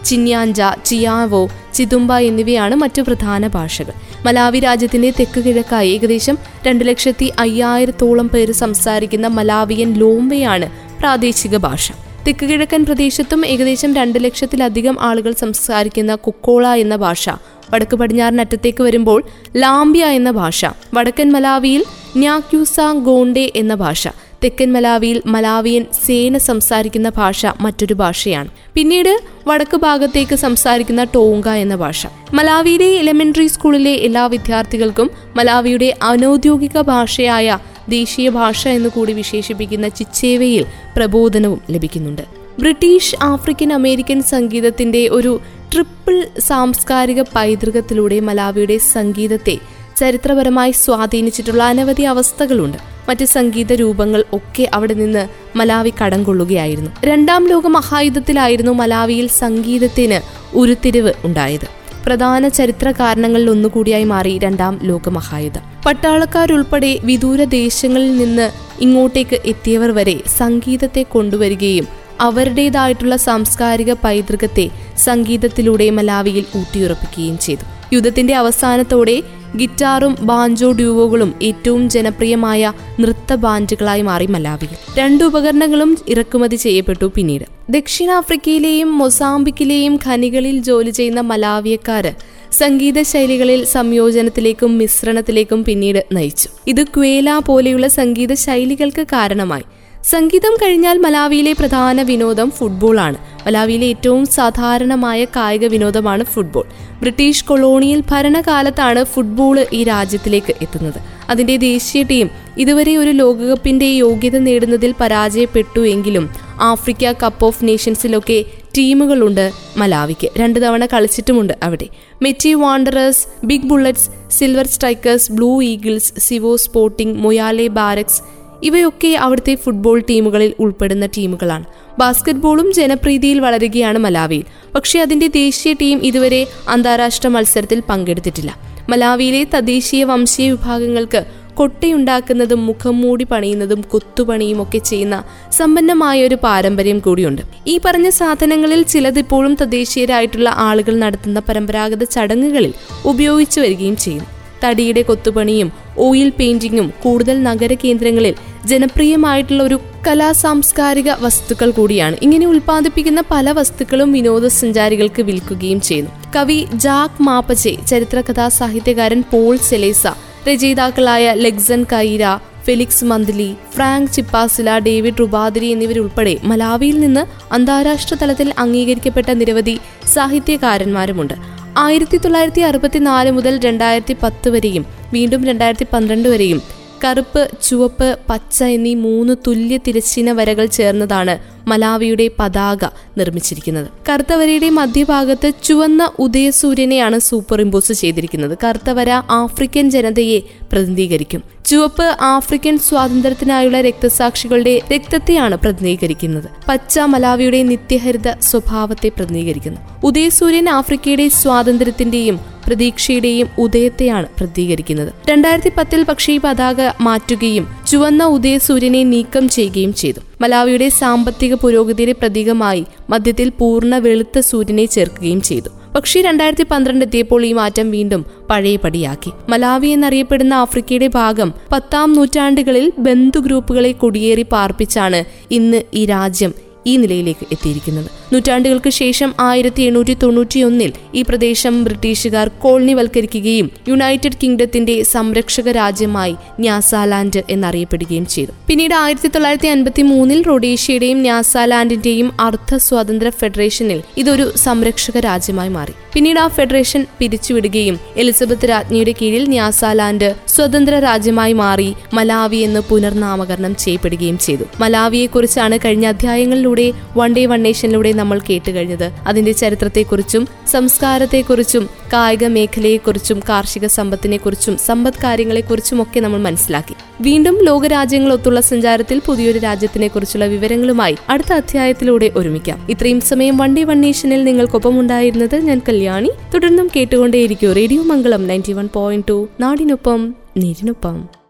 ചിന്യാഞ്ച 0.05 0.61
ചിയാവോ 0.85 1.49
ചിതുമ്പ 1.73 2.17
എന്നിവയാണ് 2.19 2.75
മറ്റു 2.75 3.01
പ്രധാന 3.01 3.47
ഭാഷകൾ. 3.47 3.93
മലാവി 4.25 4.59
രാജ്യത്തിന്റെ 4.59 5.09
തെക്ക് 5.19 5.39
കിഴക്കായി 5.39 5.89
ഏകദേശം 5.89 6.37
രണ്ട് 6.67 6.87
ലക്ഷത്തി 6.87 7.31
അയ്യായിരത്തോളം 7.39 8.27
പേര് 8.27 8.51
സംസാരിക്കുന്ന 8.51 9.27
മലാവിയൻ 9.27 9.93
ലോംബയാണ് 9.93 10.69
പ്രാദേശിക 10.99 11.57
ഭാഷ. 11.57 11.91
തെക്ക് 12.27 12.45
കിഴക്കൻ 12.45 12.85
പ്രദേശത്തും 12.85 13.45
ഏകദേശം 13.45 13.95
രണ്ട് 13.95 14.23
ലക്ഷത്തിലധികം 14.23 14.97
ആളുകൾ 15.01 15.31
സംസാരിക്കുന്ന 15.33 16.15
കുക്കോള 16.15 16.67
എന്ന 16.67 16.95
ഭാഷ 16.95 17.29
വടക്ക് 17.73 17.95
പടിഞ്ഞാറിനറ്റത്തേക്ക് 17.95 18.83
വരുമ്പോൾ 18.83 19.23
ലാംബിയ 19.55 20.05
എന്ന 20.05 20.31
ഭാഷ 20.31 20.65
വടക്കൻ 20.93 21.31
മലാവിയിൽ 21.31 21.85
ന്യാക്യൂസ 22.17 22.79
ഗോണ്ടെ 23.03 23.51
എന്ന 23.55 23.75
ഭാഷ 23.75 24.03
തെക്കൻ 24.43 24.73
മലാവിയിൽ 24.73 25.21
മലാവിയൻ 25.25 25.85
സേന 26.05 26.37
സംസാരിക്കുന്ന 26.37 27.09
ഭാഷ 27.09 27.45
മറ്റൊരു 27.61 27.93
ഭാഷയാണ്. 27.93 28.49
പിന്നീട് 28.73 29.19
വടക്ക് 29.47 29.77
ഭാഗത്തേക്ക് 29.77 30.35
സംസാരിക്കുന്ന 30.35 31.03
ടോങ്ക 31.03 31.47
എന്ന 31.47 31.75
ഭാഷ. 31.75 32.07
മലാവിയിലെ 32.33 32.85
എലിമെന്ററി 32.85 33.47
സ്കൂളിലെ 33.47 33.91
എല്ലാ 33.91 34.25
വിദ്യാർത്ഥികൾക്കും 34.25 35.11
മലാവിയുടെ 35.35 35.97
അനൌദ്യോഗിക 36.03 36.81
ഭാഷയായ 36.81 37.57
ദേശീയ 37.89 38.29
ഭാഷ 38.29 38.67
എന്ന് 38.67 38.89
കൂടി 38.89 39.13
വിശേഷിപ്പിക്കുന്ന 39.13 39.87
ചിച്ചേവയിൽ 39.87 40.65
പ്രബോധനവും 40.97 41.61
ലഭിക്കുന്നുണ്ട്. 41.71 42.21
ബ്രിട്ടീഷ് 42.59 43.15
ആഫ്രിക്കൻ 43.21 43.73
അമേരിക്കൻ 43.73 44.23
സംഗീതത്തിന്റെ 44.23 45.07
ഒരു 45.07 45.41
ട്രിപ്പിൾ 45.73 46.27
സാംസ്കാരിക 46.39 47.21
പൈതൃകത്തിലൂടെ 47.21 48.19
മലാവിയുടെ 48.19 48.77
സംഗീതത്തെ 48.77 49.57
ചരിത്രപരമായി 49.97 50.71
സ്വാധീനിച്ചിട്ടുള്ള 50.71 51.63
അനവധി 51.63 52.01
അവസ്ഥകളുണ്ട്. 52.01 52.92
മറ്റ് 53.09 53.25
സംഗീത 53.25 53.73
രൂപങ്ങൾ 53.73 54.23
ഒക്കെ 54.33 54.69
അവിടെ 54.73 54.93
നിന്ന് 54.93 55.27
മലാവി 55.55 55.93
കടം 56.03 56.23
കൊള്ളുകയായിരുന്നു 56.23 56.91
രണ്ടാം 57.03 57.49
ലോക 57.49 57.67
മഹായുദ്ധത്തിലായിരുന്നു 57.67 58.71
മലാവിയിൽ 58.71 59.27
സംഗീതത്തിന് 59.27 60.19
ഉരുത്തിരിവ് 60.57 61.13
ഉണ്ടായത്. 61.23 61.83
പ്രധാന 62.05 62.47
ചരിത്ര 62.47 62.91
കാരണങ്ങളിൽ 62.91 63.49
ഒന്നുകൂടിയായി 63.49 64.03
മാറി 64.03 64.39
രണ്ടാം 64.39 64.79
ലോക 64.83 65.09
മഹായുദ്ധം. 65.09 65.61
പട്ടാളക്കാരുൾപ്പെടെ 65.85 66.99
വിദൂര 67.03 67.43
ദേശങ്ങളിൽ 67.43 68.17
നിന്ന് 68.17 68.51
ഇങ്ങോട്ടേക്ക് 68.81 69.39
എത്തിയവർ 69.45 69.91
വരെ 69.91 70.19
സംഗീതത്തെ 70.37 71.03
കൊണ്ടുവരികയും 71.03 71.87
അവരുടേതായിട്ടുള്ള 72.21 73.15
സാംസ്കാരിക 73.17 73.93
പൈതൃകത്തെ 73.93 74.69
സംഗീതത്തിലൂടെ 74.97 75.89
മലാവിയിൽ 75.89 76.45
ഊട്ടിയുറപ്പിക്കുകയും 76.57 77.37
ചെയ്തു. 77.37 77.95
യുദ്ധത്തിന്റെ 77.95 78.35
അവസാനത്തോടെ 78.35 79.21
ഗിറ്റാറും 79.57 80.17
ബാഞ്ചോ 80.21 80.71
ഡ്യൂവോകളും 80.71 81.33
ഏറ്റവും 81.43 81.89
ജനപ്രിയമായ 81.89 82.73
നൃത്ത 82.99 83.33
ബാൻഡുകളായി 83.33 84.01
മാറി 84.01 84.25
മലാവിയിൽ. 84.25 84.99
രണ്ട് 84.99 85.23
ഉപകരണങ്ങളും 85.23 85.97
ഇറക്കുമതി 86.07 86.55
ചെയ്യപ്പെട്ടു 86.55 87.11
പിന്നീട്. 87.15 87.43
ദക്ഷിണാഫ്രിക്കയിലെയും 87.69 88.97
മൊസാംബിക്കിലെയും 88.97 89.99
ഖനികളിൽ 90.05 90.57
ജോലി 90.59 90.89
ചെയ്യുന്ന 90.89 91.19
മലാവിയക്കാര് 91.19 92.13
സംഗീത 92.51 93.01
ശൈലികളിൽ 93.01 93.65
സംയോജനത്തിലേക്കും 93.65 94.77
മിശ്രണത്തിലേക്കും 94.77 95.63
പിന്നീട് 95.63 96.05
നയിച്ചു. 96.11 96.49
ഇത് 96.67 96.83
ക്വേല 96.83 97.41
പോലെയുള്ള 97.45 97.87
സംഗീത 97.87 98.33
ശൈലികൾക്ക് 98.33 99.03
കാരണമായി. 99.03 99.63
സംഗീതം 100.05 100.55
കഴിഞ്ഞാൽ 100.61 100.97
മലാവിയിലെ 100.97 101.53
പ്രധാന 101.53 102.01
വിനോദം 102.01 102.51
ഫുട്ബോളാണ് 102.51 103.17
മലാവിയിലെ 103.47 103.87
ഏറ്റവും 103.87 104.25
സാധാരണമായ 104.25 105.25
കായിക 105.25 105.65
വിനോദമാണ് 105.65 106.23
ഫുട്ബോൾ 106.23 106.63
ബ്രിട്ടീഷ് 106.99 107.45
കൊളോണിയൽ 107.45 108.03
ഭരണകാലത്താണ് 108.11 109.03
ഫുട്ബോൾ 109.03 109.65
ഈ 109.73 109.83
രാജ്യത്തിലേക്ക് 109.83 110.53
എത്തുന്നത്. 110.61 110.99
അതിന്റെ 111.29 111.55
ദേശീയ 111.55 112.03
ടീം 112.03 112.29
ഇതുവരെ 112.57 112.97
ഒരു 112.97 113.09
ലോകകപ്പിന്റെ 113.09 113.85
യോഗ്യത 113.85 114.37
നേടുന്നതിൽ 114.37 114.95
പരാജയപ്പെട്ടു 115.01 115.79
എങ്കിലും 115.79 116.29
ആഫ്രിക്ക 116.61 117.11
കപ്പ് 117.11 117.45
ഓഫ് 117.45 117.67
നേഷൻസിലൊക്കെ 117.67 118.45
ടീമുകളുണ്ട് 118.77 119.51
മലാവിക്ക്. 119.77 120.29
രണ്ടു 120.39 120.59
തവണ 120.59 120.85
കളിച്ചിട്ടുമുണ്ട് 120.85 121.53
അവിടെ. 121.63 121.87
Mighty 122.21 122.53
Wanderers 122.53 123.45
Big 123.45 123.67
Bullets 123.67 124.09
Silver 124.31 124.67
Strikers 124.67 125.31
Blue 125.31 125.61
Eagles 125.61 126.13
Civo 126.17 126.55
Sporting 126.55 127.17
Moyale 127.17 127.67
Barracks 127.67 128.42
ഇവയൊക്കെ 128.63 129.07
അവിടുത്തെ 129.07 129.55
ഫുട്ബോൾ 129.55 130.03
ടീമുകളിൽ 130.09 130.53
ഉൾപ്പെടുന്ന 130.59 131.05
ടീമുകളാണ് 131.05 131.65
ബാസ്കറ്റ്ബോളും 131.99 132.73
ജനപ്രീതിയിൽ 132.73 133.39
വളരുകയാണ് 133.39 133.97
മലാവിയിൽ. 133.97 134.45
പക്ഷേ 134.75 135.01
അതിന്റെ 135.01 135.27
ദേശീയ 135.27 135.73
ടീം 135.73 135.99
ഇതുവരെ 136.03 136.47
അന്താരാഷ്ട്ര 136.69 137.27
മത്സരത്തിൽ 137.27 137.83
പങ്കെടുത്തിട്ടില്ല. 137.89 138.57
മലാവിയിലെ 138.89 139.43
തദ്ദേശീയ 139.43 140.03
വംശീയ 140.03 140.51
വിഭാഗങ്ങൾക്ക് 140.51 141.25
കൊട്ടയുണ്ടാക്കുന്നതും 141.53 142.65
മുഖം 142.65 143.01
മൂടി 143.01 143.23
പണിയുന്നതും 143.23 143.81
കൊത്തുപണിയും 143.81 144.61
ഒക്കെ 144.61 144.77
ചെയ്യുന്ന 144.77 145.23
സമ്പന്നമായ 145.51 146.27
ഒരു 146.27 146.37
പാരമ്പര്യം 146.43 146.99
കൂടിയുണ്ട്. 146.99 147.41
ഈ 147.67 147.79
പറഞ്ഞ 147.85 148.09
സാധനങ്ങളിൽ 148.09 148.83
ചിലത് 148.83 149.19
ഇപ്പോഴും 149.19 149.55
തദ്ദേശീയരായിട്ടുള്ള 149.61 150.49
ആളുകൾ 150.57 150.95
നടത്തുന്ന 150.97 151.39
പരമ്പരാഗത 151.39 152.03
ചടങ്ങുകളിൽ 152.03 152.73
ഉപയോഗിച്ചു 153.05 153.61
വരികയും 153.61 153.95
ചെയ്യുന്നു. 153.95 154.42
തടിയുടെ 154.63 155.01
കൊത്തുപണിയും 155.01 155.71
ഓയിൽ 155.97 156.29
പെയിന്റിങ്ങും 156.29 156.93
കൂടുതൽ 157.03 157.43
നഗര 157.43 157.73
കേന്ദ്രങ്ങളിൽ 157.73 158.35
ജനപ്രിയമായിട്ടുള്ള 158.65 159.63
ഒരു 159.63 159.79
കലാ 160.07 160.31
സാംസ്കാരിക 160.31 161.11
വസ്തുക്കൾ 161.11 161.71
കൂടിയാണ്. 161.71 162.15
ഇങ്ങനെ 162.21 162.47
ഉൽപ്പാദിപ്പിക്കുന്ന 162.47 163.23
പല 163.31 163.51
വസ്തുക്കളും 163.51 164.11
വിനോദസഞ്ചാരികൾക്ക് 164.11 165.21
വിൽക്കുകയും 165.21 165.81
ചെയ്യുന്നു. 165.81 166.11
കവി 166.35 166.67
ജാക്ക് 166.73 167.23
മാപ്പച്ചെ 167.23 167.75
ചരിത്രകഥാ 167.87 168.47
സാഹിത്യകാരൻ 168.47 169.23
Paul 169.33 169.57
Zeleza 169.57 170.07
രചയിതാക്കളായ 170.49 171.33
Legson 171.33 171.85
Kayira 171.93 172.39
Felix 172.63 173.05
Mnthali 173.05 173.53
Frank 173.75 174.11
Chipasula 174.11 174.79
David 174.79 175.19
Rubadiri 175.19 175.65
എന്നിവരുൾപ്പെടെ 175.65 176.37
മലാവിയിൽ 176.43 176.99
നിന്ന് 176.99 177.53
അന്താരാഷ്ട്ര 177.53 178.15
തലത്തിൽ 178.15 178.53
അംഗീകരിക്കപ്പെട്ട 178.57 179.31
നിരവധി 179.31 179.79
സാഹിത്യകാരന്മാരുമുണ്ട്. 180.13 181.52
ആയിരത്തി 181.77 182.17
തൊള്ളായിരത്തി 182.17 182.61
അറുപത്തിനാല് 182.61 183.31
മുതൽ 183.31 183.53
രണ്ടായിരത്തി 183.59 184.13
പത്ത് 184.21 184.49
വരെയും 184.49 184.83
വീണ്ടും 185.13 185.41
രണ്ടായിരത്തി 185.43 185.87
പന്ത്രണ്ട് 185.93 186.27
വരെയും 186.29 186.59
കറുപ്പ് 187.03 187.49
ചുവപ്പ് 187.63 188.17
പച്ച 188.29 188.63
എന്നീ 188.73 188.95
മൂന്ന് 188.95 189.33
തുല്യ 189.47 189.77
തിരശ്ചീന 189.77 190.31
വരകൾ 190.31 190.65
ചേർന്നതാണ് 190.71 191.35
മലാവിയുടെ 191.67 192.29
പതാക 192.39 192.85
നിർമ്മിച്ചിരിക്കുന്നത്. 193.17 193.87
കറുത്തവരയുടെ 194.09 194.69
മധ്യഭാഗത്ത് 194.69 195.51
ചുവന്ന 195.63 196.11
ഉദയസൂര്യനെയാണ് 196.19 197.19
സൂപ്പർ 197.19 197.61
ഇമ്പോസ് 197.61 197.93
ചെയ്തിരിക്കുന്നത്. 197.93 198.57
കർത്തവര 198.63 199.09
ആഫ്രിക്കൻ 199.11 199.89
ജനതയെ 199.89 200.39
പ്രതിനിധീകരിക്കും. 200.71 201.43
ചുവപ്പ് 201.65 202.17
ആഫ്രിക്കൻ 202.21 202.77
സ്വാതന്ത്ര്യത്തിനായുള്ള 202.77 203.81
രക്തസാക്ഷികളുടെ 203.81 204.81
രക്തത്തെയാണ് 204.93 205.55
പ്രതിനിധീകരിക്കുന്നത്. 205.55 206.49
പച്ച 206.69 206.99
മലാവിയുടെ 206.99 207.63
നിത്യഹരിത 207.63 208.31
സ്വഭാവത്തെ 208.39 209.09
പ്രതിനിധീകരിക്കുന്നു. 209.09 209.79
ഉദയസൂര്യൻ 210.03 210.69
ആഫ്രിക്കയുടെ 210.69 211.27
സ്വാതന്ത്ര്യത്തിന്റെയും 211.27 212.39
പ്രതീക്ഷയുടെയും 212.67 213.47
ഉദയത്തെയാണ് 213.57 214.27
പ്രതികരിക്കുന്നത് 214.37 215.13
രണ്ടായിരത്തി 215.29 215.71
പത്തിൽ 215.77 216.03
പക്ഷേ 216.03 216.33
ഈ 216.33 216.39
പതാക 216.43 216.81
മാറ്റുകയും 217.01 217.67
ചുവന്ന 217.87 218.23
ഉദയസൂര്യനെ 218.25 219.03
നീക്കം 219.03 219.49
ചെയ്യുകയും 219.49 219.93
ചെയ്തു. 219.93 220.19
മലാവിയുടെ 220.41 220.89
സാമ്പത്തിക 220.89 221.53
പുരോഗതിയുടെ 221.53 222.11
പ്രതീകമായി 222.11 222.85
മധ്യത്തിൽ 223.09 223.49
പൂർണ 223.49 223.97
വെളുത്ത 223.97 224.39
സൂര്യനെ 224.39 224.85
ചേർക്കുകയും 224.85 225.41
ചെയ്തു. 225.41 225.69
പക്ഷേ 225.95 226.21
രണ്ടായിരത്തി 226.21 226.63
പന്ത്രണ്ട് 226.71 227.05
എത്തിയപ്പോൾ 227.05 227.45
ഈ 227.45 227.53
മാറ്റം 227.53 227.91
വീണ്ടും 227.91 228.25
പഴയപടിയാക്കി. 228.49 229.31
മലാവി 229.49 229.87
എന്നറിയപ്പെടുന്ന 229.87 230.53
ആഫ്രിക്കയുടെ 230.53 231.07
ഭാഗം 231.07 231.53
പത്താം 231.71 232.13
നൂറ്റാണ്ടുകളിൽ 232.13 232.93
ബന്ധു 232.99 233.39
ഗ്രൂപ്പുകളെ 233.39 233.91
കുടിയേറി 233.91 234.45
പാർപ്പിച്ചാണ് 234.51 235.23
ഇന്ന് 235.51 235.81
ഈ 235.93 236.05
രാജ്യം 236.05 236.53
ഈ 236.87 236.97
നിലയിലേക്ക് 236.97 237.47
എത്തിയിരിക്കുന്നത്. 237.51 238.22
നൂറ്റാണ്ടുകൾക്ക് 238.33 238.89
ശേഷം 238.89 239.33
ആയിരത്തി 239.39 239.81
എണ്ണൂറ്റി 239.81 240.13
തൊണ്ണൂറ്റിയൊന്നിൽ 240.13 240.93
ഈ 241.15 241.21
പ്രദേശം 241.21 241.83
ബ്രിട്ടീഷുകാർ 241.83 242.47
കോളനിവൽക്കരിക്കുകയും 242.47 243.71
യുണൈറ്റഡ് 243.87 244.37
കിങ്ഡത്തിന്റെ 244.43 245.03
സംരക്ഷക 245.03 245.69
രാജ്യമായി 245.69 246.35
ന്യാസാലാൻഡ് 246.59 247.43
എന്നറിയപ്പെടുകയും 247.49 248.25
ചെയ്തു. 248.25 248.51
പിന്നീട് 248.67 248.93
ആയിരത്തി 248.93 249.27
തൊള്ളായിരത്തി 249.27 249.67
അൻപത്തി 249.67 250.01
മൂന്നിൽ 250.01 250.43
റൊഡേഷ്യയുടെയും 250.43 251.21
ന്യാസാലാൻഡിന്റെയും 251.21 252.31
അർദ്ധ 252.39 252.77
സ്വാതന്ത്ര്യ 252.77 253.29
ഫെഡറേഷനിൽ 253.29 254.01
ഇതൊരു 254.17 254.51
സംരക്ഷക 254.57 255.17
രാജ്യമായി 255.19 255.69
മാറി. 255.69 255.93
പിന്നീട് 256.13 256.39
ആ 256.39 256.47
ഫെഡറേഷൻ 256.47 257.05
പിരിച്ചുവിടുകയും 257.19 257.99
എലിസബത്ത് 258.17 258.69
രാജ്ഞിയുടെ 258.69 259.13
കീഴിൽ 259.21 259.49
ന്യാസാലാൻഡ് 259.49 260.35
സ്വതന്ത്ര 260.47 260.95
രാജ്യമായി 260.99 261.53
മാറി 261.53 261.93
മലാവി 262.13 262.57
എന്ന് 262.57 262.79
പുനർനാമകരണം 262.79 263.75
ചെയ്യപ്പെടുകയും 263.75 264.37
ചെയ്തു. 264.37 264.63
മലാവിയെക്കുറിച്ചാണ് 264.79 265.79
കഴിഞ്ഞ 265.85 266.05
അധ്യായങ്ങളിലൂടെ 266.05 266.91
വൺ 267.17 267.33
ഡേ 267.33 267.45
വൺ 267.45 267.63
നേഷനിലൂടെ 267.63 268.11
നമ്മൾ 268.23 268.39
കേട്ടുകഴിഞ്ഞത്. 268.39 269.11
അതിന്റെ 269.27 269.51
ചരിത്രത്തെക്കുറിച്ചും 269.51 270.47
സംസ്കാരത്തെക്കുറിച്ചും 270.67 271.89
കായിക 272.13 272.47
മേഖലയെക്കുറിച്ചും 272.47 273.39
കാർഷിക 273.49 273.87
സമ്പത്തിനെക്കുറിച്ചും 273.87 274.77
സമ്പദ് 274.77 275.23
കാര്യങ്ങളെക്കുറിച്ചും 275.23 276.01
ഒക്കെ 276.01 276.19
നമ്മൾ 276.19 276.39
മനസ്സിലാക്കി. 276.39 276.95
വീണ്ടും 277.21 277.63
ലോകരാജ്യങ്ങളൊത്തുള്ള 277.63 278.61
സഞ്ചാരത്തിൽ 278.61 279.21
പുതിയൊരു 279.25 279.59
രാജ്യത്തിനെ 279.59 280.07
കുറിച്ചുള്ള 280.07 280.45
വിവരങ്ങളുമായി 280.45 281.15
അടുത്ത 281.29 281.53
അധ്യായത്തിലൂടെ 281.53 282.31
ഒരുമിക്കാം. 282.35 282.87
ഇത്രയും 282.89 283.21
സമയം 283.21 283.57
വൺ 283.57 284.01
നേഷനിൽ 284.01 284.43
നിങ്ങൾക്കൊപ്പം 284.43 284.99
ഉണ്ടായിരുന്നത് 284.99 285.55
ഞാൻ 285.55 285.81
കല്യാണി. 285.89 286.31
തുടർന്നും 286.53 286.89
കേട്ടുകൊണ്ടേയിരിക്കും 286.95 287.73
radio 287.73 288.03
Mangalam 288.03 288.47
ninety 288.47 288.73
one 288.73 288.89
point 288.93 289.27
two. 289.27 289.47
നാടിനൊപ്പം 289.59 290.35
നീരിനൊപ്പം. 290.57 291.42